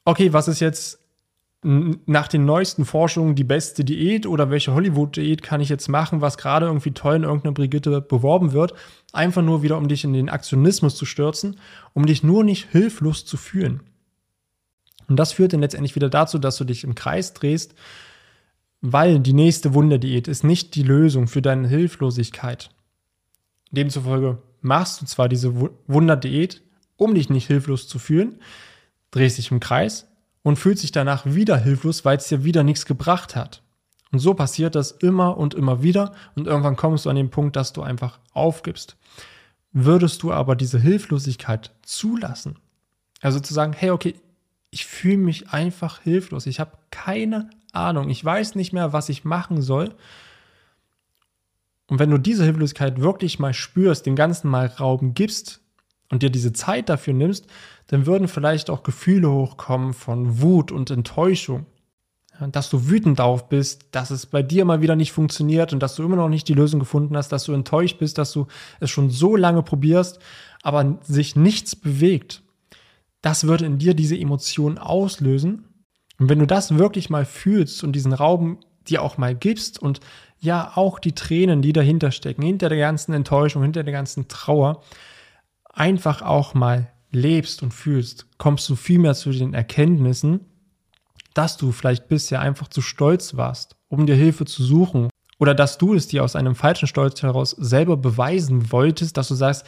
Okay, 0.06 0.32
was 0.32 0.48
ist 0.48 0.62
jetzt 0.62 1.00
nach 1.62 2.28
den 2.28 2.46
neuesten 2.46 2.86
Forschungen 2.86 3.34
die 3.34 3.44
beste 3.44 3.84
Diät 3.84 4.28
oder 4.28 4.52
welche 4.52 4.74
Hollywood-Diät 4.74 5.42
kann 5.42 5.62
ich 5.62 5.70
jetzt 5.70 5.90
machen, 5.90 6.22
was 6.22 6.38
gerade 6.38 6.68
irgendwie 6.68 6.92
toll 6.92 7.16
in 7.16 7.24
irgendeiner 7.24 7.54
Brigitte 7.54 8.02
beworben 8.02 8.54
wird, 8.54 8.76
einfach 9.14 9.42
nur 9.42 9.64
wieder, 9.64 9.78
um 9.78 9.88
dich 9.88 10.04
in 10.04 10.14
den 10.14 10.30
Aktionismus 10.30 10.96
zu 10.96 11.06
stürzen, 11.06 11.60
um 11.94 12.06
dich 12.06 12.24
nur 12.24 12.44
nicht 12.44 12.70
hilflos 12.70 13.26
zu 13.26 13.36
fühlen. 13.36 13.82
Und 15.08 15.18
das 15.18 15.34
führt 15.34 15.54
dann 15.54 15.62
letztendlich 15.62 15.96
wieder 15.96 16.10
dazu, 16.10 16.40
dass 16.40 16.58
du 16.58 16.64
dich 16.64 16.84
im 16.84 16.96
Kreis 16.96 17.34
drehst, 17.34 17.76
weil 18.82 19.20
die 19.20 19.34
nächste 19.34 19.74
Wunderdiät 19.74 20.28
ist 20.28 20.44
nicht 20.44 20.76
die 20.76 20.84
Lösung 20.84 21.28
für 21.28 21.42
deine 21.42 21.68
Hilflosigkeit. 21.68 22.70
Demzufolge 23.72 24.38
machst 24.62 25.02
du 25.02 25.06
zwar 25.06 25.30
diese 25.30 25.54
Wunderdiät, 25.88 26.62
um 26.98 27.14
dich 27.14 27.30
nicht 27.30 27.48
hilflos 27.48 27.88
zu 27.88 28.00
fühlen, 28.00 28.40
drehst 29.12 29.38
dich 29.38 29.52
im 29.52 29.60
Kreis 29.60 30.08
und 30.44 30.58
fühlst 30.58 30.84
dich 30.84 30.92
danach 30.92 31.26
wieder 31.26 31.58
hilflos, 31.58 32.06
weil 32.06 32.18
es 32.18 32.28
dir 32.28 32.44
wieder 32.44 32.64
nichts 32.64 32.86
gebracht 32.86 33.36
hat. 33.36 33.64
Und 34.12 34.20
so 34.20 34.34
passiert 34.34 34.76
das 34.76 34.92
immer 34.92 35.38
und 35.38 35.54
immer 35.54 35.84
wieder 35.84 36.14
und 36.36 36.48
irgendwann 36.48 36.76
kommst 36.76 37.06
du 37.06 37.10
an 37.10 37.16
den 37.16 37.32
Punkt, 37.32 37.56
dass 37.56 37.74
du 37.74 37.82
einfach 37.82 38.20
aufgibst. 38.34 38.96
Würdest 39.72 40.24
du 40.24 40.32
aber 40.32 40.56
diese 40.56 40.80
Hilflosigkeit 40.80 41.72
zulassen, 41.82 42.58
also 43.22 43.40
zu 43.40 43.54
sagen, 43.54 43.74
hey, 43.74 43.90
okay, 43.90 44.16
ich 44.76 44.86
fühle 44.86 45.18
mich 45.18 45.50
einfach 45.52 46.02
hilflos, 46.02 46.46
ich 46.46 46.60
habe 46.60 46.72
keine 46.92 47.50
Ahnung, 47.72 48.10
ich 48.10 48.24
weiß 48.24 48.56
nicht 48.56 48.74
mehr, 48.74 48.94
was 48.94 49.10
ich 49.10 49.24
machen 49.24 49.62
soll, 49.62 49.96
und 51.88 52.00
wenn 52.00 52.10
du 52.10 52.18
diese 52.18 52.44
Hilflosigkeit 52.44 53.00
wirklich 53.00 53.40
mal 53.40 53.54
spürst, 53.54 54.06
dem 54.06 54.16
Ganzen 54.16 54.50
mal 54.50 54.66
Raum 54.66 55.14
gibst 55.14 55.62
und 56.10 56.24
dir 56.24 56.30
diese 56.30 56.54
Zeit 56.54 56.90
dafür 56.90 57.14
nimmst, 57.14 57.46
dann 57.88 58.06
würden 58.06 58.28
vielleicht 58.28 58.70
auch 58.70 58.84
Gefühle 58.84 59.30
hochkommen 59.30 59.94
von 59.94 60.42
Wut 60.42 60.72
und 60.72 60.90
Enttäuschung. 60.90 61.66
Dass 62.52 62.70
du 62.70 62.90
wütend 62.90 63.20
darauf 63.20 63.48
bist, 63.48 63.86
dass 63.92 64.12
es 64.12 64.26
bei 64.26 64.44
dir 64.44 64.66
mal 64.66 64.82
wieder 64.82 64.98
nicht 64.98 65.14
funktioniert 65.14 65.72
und 65.72 65.80
dass 65.82 65.96
du 65.96 66.04
immer 66.04 66.18
noch 66.18 66.28
nicht 66.28 66.50
die 66.50 66.54
Lösung 66.54 66.82
gefunden 66.82 67.16
hast, 67.16 67.32
dass 67.32 67.46
du 67.46 67.54
enttäuscht 67.54 67.98
bist, 67.98 68.18
dass 68.18 68.34
du 68.34 68.48
es 68.82 68.90
schon 68.90 69.10
so 69.10 69.38
lange 69.38 69.64
probierst, 69.64 70.20
aber 70.62 70.98
sich 71.04 71.38
nichts 71.38 71.78
bewegt. 71.78 72.42
Das 73.26 73.48
würde 73.48 73.66
in 73.66 73.80
dir 73.80 73.96
diese 73.96 74.16
Emotionen 74.16 74.78
auslösen. 74.78 75.66
Und 76.20 76.30
wenn 76.30 76.38
du 76.38 76.46
das 76.46 76.78
wirklich 76.78 77.10
mal 77.10 77.26
fühlst 77.26 77.84
und 77.84 77.94
diesen 77.94 78.14
Raum 78.14 78.60
dir 78.88 79.02
auch 79.02 79.18
mal 79.18 79.34
gibst 79.34 79.82
und 79.82 80.00
ja 80.40 80.74
auch 80.76 81.00
die 81.00 81.16
Tränen, 81.16 81.64
die 81.64 81.74
dahinter 81.74 82.12
stecken, 82.12 82.44
hinter 82.44 82.70
der 82.70 82.78
ganzen 82.78 83.14
Enttäuschung, 83.14 83.64
hinter 83.64 83.82
der 83.82 83.94
ganzen 83.94 84.28
Trauer, 84.28 84.84
einfach 85.74 86.22
auch 86.22 86.54
mal 86.54 86.92
lebst 87.10 87.64
und 87.64 87.74
fühlst, 87.74 88.28
kommst 88.38 88.70
du 88.70 88.76
viel 88.76 89.00
mehr 89.00 89.16
zu 89.16 89.32
den 89.32 89.56
Erkenntnissen, 89.56 90.42
dass 91.34 91.58
du 91.58 91.72
vielleicht 91.72 92.08
bisher 92.08 92.42
einfach 92.42 92.68
zu 92.68 92.84
stolz 92.84 93.36
warst, 93.36 93.76
um 93.88 94.06
dir 94.06 94.16
Hilfe 94.16 94.46
zu 94.46 94.64
suchen. 94.64 95.10
Oder 95.40 95.56
dass 95.56 95.80
du 95.80 95.96
es 95.96 96.08
dir 96.08 96.24
aus 96.24 96.36
einem 96.36 96.54
falschen 96.54 96.88
Stolz 96.88 97.24
heraus 97.24 97.56
selber 97.58 97.98
beweisen 97.98 98.72
wolltest, 98.72 99.18
dass 99.18 99.30
du 99.30 99.34
sagst, 99.34 99.66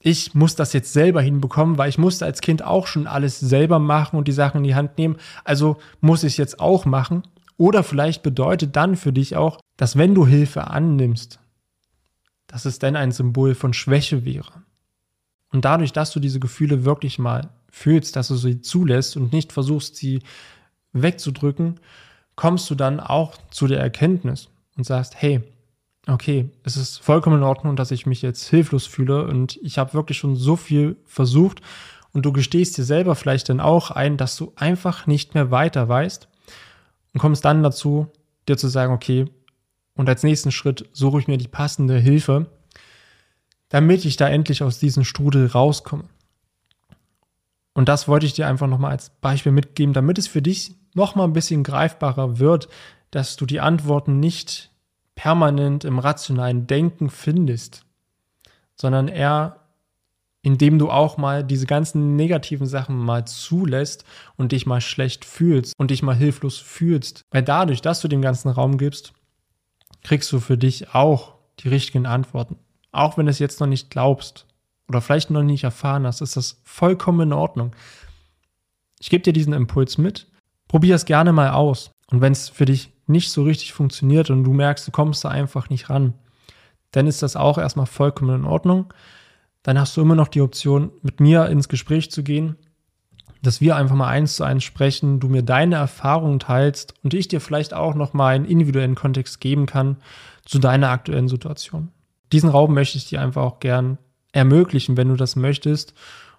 ich 0.00 0.34
muss 0.34 0.54
das 0.54 0.72
jetzt 0.72 0.92
selber 0.92 1.20
hinbekommen, 1.20 1.78
weil 1.78 1.88
ich 1.88 1.98
musste 1.98 2.24
als 2.24 2.40
Kind 2.40 2.62
auch 2.62 2.86
schon 2.86 3.06
alles 3.06 3.40
selber 3.40 3.78
machen 3.78 4.16
und 4.16 4.28
die 4.28 4.32
Sachen 4.32 4.58
in 4.58 4.64
die 4.64 4.74
Hand 4.74 4.98
nehmen. 4.98 5.16
Also 5.44 5.78
muss 6.00 6.22
ich 6.22 6.34
es 6.34 6.36
jetzt 6.36 6.60
auch 6.60 6.84
machen. 6.84 7.22
Oder 7.56 7.82
vielleicht 7.82 8.22
bedeutet 8.22 8.76
dann 8.76 8.96
für 8.96 9.12
dich 9.12 9.36
auch, 9.36 9.60
dass 9.76 9.96
wenn 9.96 10.14
du 10.14 10.26
Hilfe 10.26 10.68
annimmst, 10.68 11.40
dass 12.46 12.66
es 12.66 12.78
dann 12.78 12.96
ein 12.96 13.12
Symbol 13.12 13.54
von 13.54 13.72
Schwäche 13.72 14.24
wäre. 14.24 14.62
Und 15.50 15.64
dadurch, 15.64 15.92
dass 15.92 16.12
du 16.12 16.20
diese 16.20 16.40
Gefühle 16.40 16.84
wirklich 16.84 17.18
mal 17.18 17.48
fühlst, 17.70 18.16
dass 18.16 18.28
du 18.28 18.36
sie 18.36 18.60
zulässt 18.60 19.16
und 19.16 19.32
nicht 19.32 19.52
versuchst, 19.52 19.96
sie 19.96 20.22
wegzudrücken, 20.92 21.80
kommst 22.34 22.68
du 22.70 22.74
dann 22.74 23.00
auch 23.00 23.36
zu 23.50 23.66
der 23.66 23.80
Erkenntnis 23.80 24.48
und 24.76 24.84
sagst, 24.84 25.14
hey, 25.16 25.42
okay, 26.06 26.50
es 26.62 26.76
ist 26.76 26.98
vollkommen 26.98 27.38
in 27.38 27.42
Ordnung, 27.42 27.76
dass 27.76 27.90
ich 27.90 28.06
mich 28.06 28.22
jetzt 28.22 28.48
hilflos 28.48 28.86
fühle 28.86 29.26
und 29.26 29.58
ich 29.62 29.78
habe 29.78 29.94
wirklich 29.94 30.18
schon 30.18 30.36
so 30.36 30.56
viel 30.56 30.96
versucht 31.04 31.60
und 32.12 32.24
du 32.24 32.32
gestehst 32.32 32.78
dir 32.78 32.84
selber 32.84 33.14
vielleicht 33.14 33.48
dann 33.48 33.60
auch 33.60 33.90
ein, 33.90 34.16
dass 34.16 34.36
du 34.36 34.52
einfach 34.56 35.06
nicht 35.06 35.34
mehr 35.34 35.50
weiter 35.50 35.88
weißt 35.88 36.28
und 37.12 37.20
kommst 37.20 37.44
dann 37.44 37.62
dazu, 37.62 38.06
dir 38.48 38.56
zu 38.56 38.68
sagen, 38.68 38.92
okay, 38.92 39.26
und 39.96 40.08
als 40.08 40.22
nächsten 40.22 40.52
Schritt 40.52 40.88
suche 40.92 41.18
ich 41.18 41.28
mir 41.28 41.38
die 41.38 41.48
passende 41.48 41.98
Hilfe, 41.98 42.46
damit 43.68 44.04
ich 44.04 44.16
da 44.16 44.28
endlich 44.28 44.62
aus 44.62 44.78
diesem 44.78 45.04
Strudel 45.04 45.46
rauskomme. 45.46 46.04
Und 47.74 47.88
das 47.88 48.06
wollte 48.06 48.26
ich 48.26 48.32
dir 48.32 48.46
einfach 48.46 48.68
nochmal 48.68 48.92
als 48.92 49.10
Beispiel 49.10 49.52
mitgeben, 49.52 49.92
damit 49.92 50.18
es 50.18 50.28
für 50.28 50.40
dich 50.40 50.74
nochmal 50.94 51.26
ein 51.26 51.32
bisschen 51.32 51.64
greifbarer 51.64 52.38
wird, 52.38 52.68
dass 53.10 53.36
du 53.36 53.44
die 53.44 53.60
Antworten 53.60 54.20
nicht 54.20 54.70
permanent 55.16 55.84
im 55.84 55.98
rationalen 55.98 56.68
Denken 56.68 57.10
findest, 57.10 57.84
sondern 58.76 59.08
eher 59.08 59.66
indem 60.46 60.78
du 60.78 60.92
auch 60.92 61.16
mal 61.16 61.42
diese 61.42 61.66
ganzen 61.66 62.14
negativen 62.14 62.68
Sachen 62.68 62.96
mal 62.96 63.26
zulässt 63.26 64.04
und 64.36 64.52
dich 64.52 64.64
mal 64.64 64.80
schlecht 64.80 65.24
fühlst 65.24 65.74
und 65.76 65.90
dich 65.90 66.04
mal 66.04 66.14
hilflos 66.14 66.58
fühlst. 66.58 67.24
Weil 67.32 67.42
dadurch, 67.42 67.82
dass 67.82 68.00
du 68.00 68.06
dem 68.06 68.22
ganzen 68.22 68.50
Raum 68.50 68.78
gibst, 68.78 69.12
kriegst 70.04 70.30
du 70.30 70.38
für 70.38 70.56
dich 70.56 70.94
auch 70.94 71.34
die 71.58 71.68
richtigen 71.68 72.06
Antworten. 72.06 72.60
Auch 72.92 73.18
wenn 73.18 73.26
du 73.26 73.30
es 73.30 73.40
jetzt 73.40 73.58
noch 73.58 73.66
nicht 73.66 73.90
glaubst 73.90 74.46
oder 74.86 75.00
vielleicht 75.00 75.30
noch 75.30 75.42
nicht 75.42 75.64
erfahren 75.64 76.06
hast, 76.06 76.20
ist 76.20 76.36
das 76.36 76.60
vollkommen 76.62 77.22
in 77.22 77.32
Ordnung. 77.32 77.74
Ich 79.00 79.10
gebe 79.10 79.24
dir 79.24 79.32
diesen 79.32 79.52
Impuls 79.52 79.98
mit. 79.98 80.28
Probier 80.68 80.94
es 80.94 81.06
gerne 81.06 81.32
mal 81.32 81.50
aus. 81.50 81.90
Und 82.06 82.20
wenn 82.20 82.30
es 82.30 82.50
für 82.50 82.66
dich 82.66 82.92
nicht 83.06 83.30
so 83.30 83.42
richtig 83.42 83.72
funktioniert 83.72 84.30
und 84.30 84.44
du 84.44 84.52
merkst, 84.52 84.86
du 84.86 84.90
kommst 84.90 85.24
da 85.24 85.28
einfach 85.28 85.70
nicht 85.70 85.90
ran, 85.90 86.14
dann 86.92 87.06
ist 87.06 87.22
das 87.22 87.36
auch 87.36 87.58
erstmal 87.58 87.86
vollkommen 87.86 88.42
in 88.42 88.44
Ordnung. 88.44 88.92
Dann 89.62 89.78
hast 89.78 89.96
du 89.96 90.00
immer 90.00 90.14
noch 90.14 90.28
die 90.28 90.40
Option, 90.40 90.92
mit 91.02 91.20
mir 91.20 91.46
ins 91.46 91.68
Gespräch 91.68 92.10
zu 92.10 92.22
gehen, 92.22 92.56
dass 93.42 93.60
wir 93.60 93.76
einfach 93.76 93.96
mal 93.96 94.08
eins 94.08 94.36
zu 94.36 94.44
eins 94.44 94.64
sprechen, 94.64 95.20
du 95.20 95.28
mir 95.28 95.42
deine 95.42 95.76
Erfahrungen 95.76 96.38
teilst 96.38 96.94
und 97.02 97.14
ich 97.14 97.28
dir 97.28 97.40
vielleicht 97.40 97.74
auch 97.74 97.94
noch 97.94 98.12
mal 98.12 98.34
einen 98.34 98.44
individuellen 98.44 98.94
Kontext 98.94 99.40
geben 99.40 99.66
kann 99.66 99.96
zu 100.44 100.58
deiner 100.58 100.90
aktuellen 100.90 101.28
Situation. 101.28 101.90
Diesen 102.32 102.50
Raum 102.50 102.74
möchte 102.74 102.98
ich 102.98 103.08
dir 103.08 103.20
einfach 103.20 103.42
auch 103.42 103.60
gern 103.60 103.98
ermöglichen, 104.32 104.96
wenn 104.96 105.08
du 105.08 105.16
das 105.16 105.36
möchtest. 105.36 105.94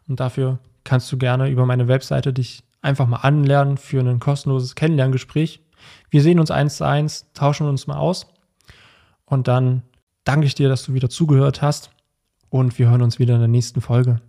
Und 0.08 0.20
dafür 0.20 0.60
kannst 0.84 1.12
du 1.12 1.18
gerne 1.18 1.50
über 1.50 1.66
meine 1.66 1.88
Webseite 1.88 2.34
dich 2.34 2.64
einfach 2.82 3.08
mal 3.08 3.18
anlernen 3.18 3.78
für 3.78 4.00
ein 4.00 4.20
kostenloses 4.20 4.76
Kennenlerngespräch. 4.76 5.62
Wir 6.10 6.21
sehen 6.21 6.39
uns 6.39 6.52
eins 6.52 6.78
zu 6.78 6.86
eins, 6.86 7.26
tauschen 7.34 7.67
uns 7.67 7.88
mal 7.88 7.97
aus 7.97 8.28
und 9.26 9.47
dann 9.47 9.84
danke 10.23 10.47
ich 10.47 10.56
dir, 10.56 10.69
dass 10.69 10.84
du 10.84 10.93
wieder 10.93 11.10
zugehört 11.10 11.62
hast 11.62 11.91
und 12.50 12.78
wir 12.80 12.89
hören 12.89 13.02
uns 13.02 13.19
wieder 13.19 13.36
in 13.36 13.41
der 13.41 13.47
nächsten 13.47 13.82
Folge. 13.82 14.21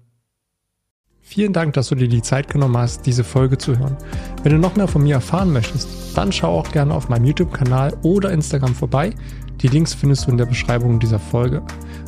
Vielen 1.20 1.52
Dank, 1.52 1.74
dass 1.74 1.88
du 1.88 1.94
dir 1.94 2.08
die 2.08 2.22
Zeit 2.22 2.48
genommen 2.48 2.78
hast, 2.78 3.04
diese 3.04 3.22
Folge 3.22 3.58
zu 3.58 3.78
hören. 3.78 3.98
Wenn 4.42 4.52
du 4.52 4.58
noch 4.58 4.76
mehr 4.76 4.88
von 4.88 5.02
mir 5.02 5.16
erfahren 5.16 5.52
möchtest, 5.52 6.16
dann 6.16 6.32
schau 6.32 6.58
auch 6.58 6.72
gerne 6.72 6.94
auf 6.94 7.10
meinem 7.10 7.26
YouTube-Kanal 7.26 7.98
oder 8.02 8.30
Instagram 8.32 8.74
vorbei. 8.74 9.14
Die 9.60 9.68
Links 9.68 9.92
findest 9.92 10.26
du 10.26 10.30
in 10.30 10.38
der 10.38 10.46
Beschreibung 10.46 10.98
dieser 10.98 11.18
Folge. 11.18 11.62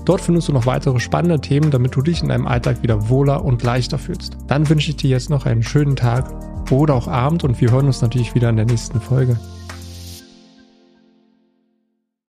Dort 0.07 0.23
findest 0.23 0.49
du 0.49 0.53
noch 0.53 0.65
weitere 0.65 0.99
spannende 1.01 1.39
Themen, 1.39 1.71
damit 1.71 1.95
du 1.95 2.01
dich 2.01 2.23
in 2.23 2.31
deinem 2.31 2.47
Alltag 2.47 2.83
wieder 2.83 3.11
wohler 3.11 3.45
und 3.45 3.63
leichter 3.63 3.99
fühlst. 3.99 4.39
Dann 4.47 4.67
wünsche 4.71 4.89
ich 4.89 4.97
dir 4.97 5.11
jetzt 5.11 5.29
noch 5.29 5.45
einen 5.45 5.63
schönen 5.63 5.97
Tag 5.97 6.33
oder 6.71 6.95
auch 6.95 7.09
Abend 7.09 7.45
und 7.45 7.61
wir 7.61 7.71
hören 7.71 7.87
uns 7.87 8.03
natürlich 8.03 8.35
wieder 8.35 8.49
in 8.51 8.57
der 8.57 8.67
nächsten 8.67 9.01
Folge. 9.01 9.39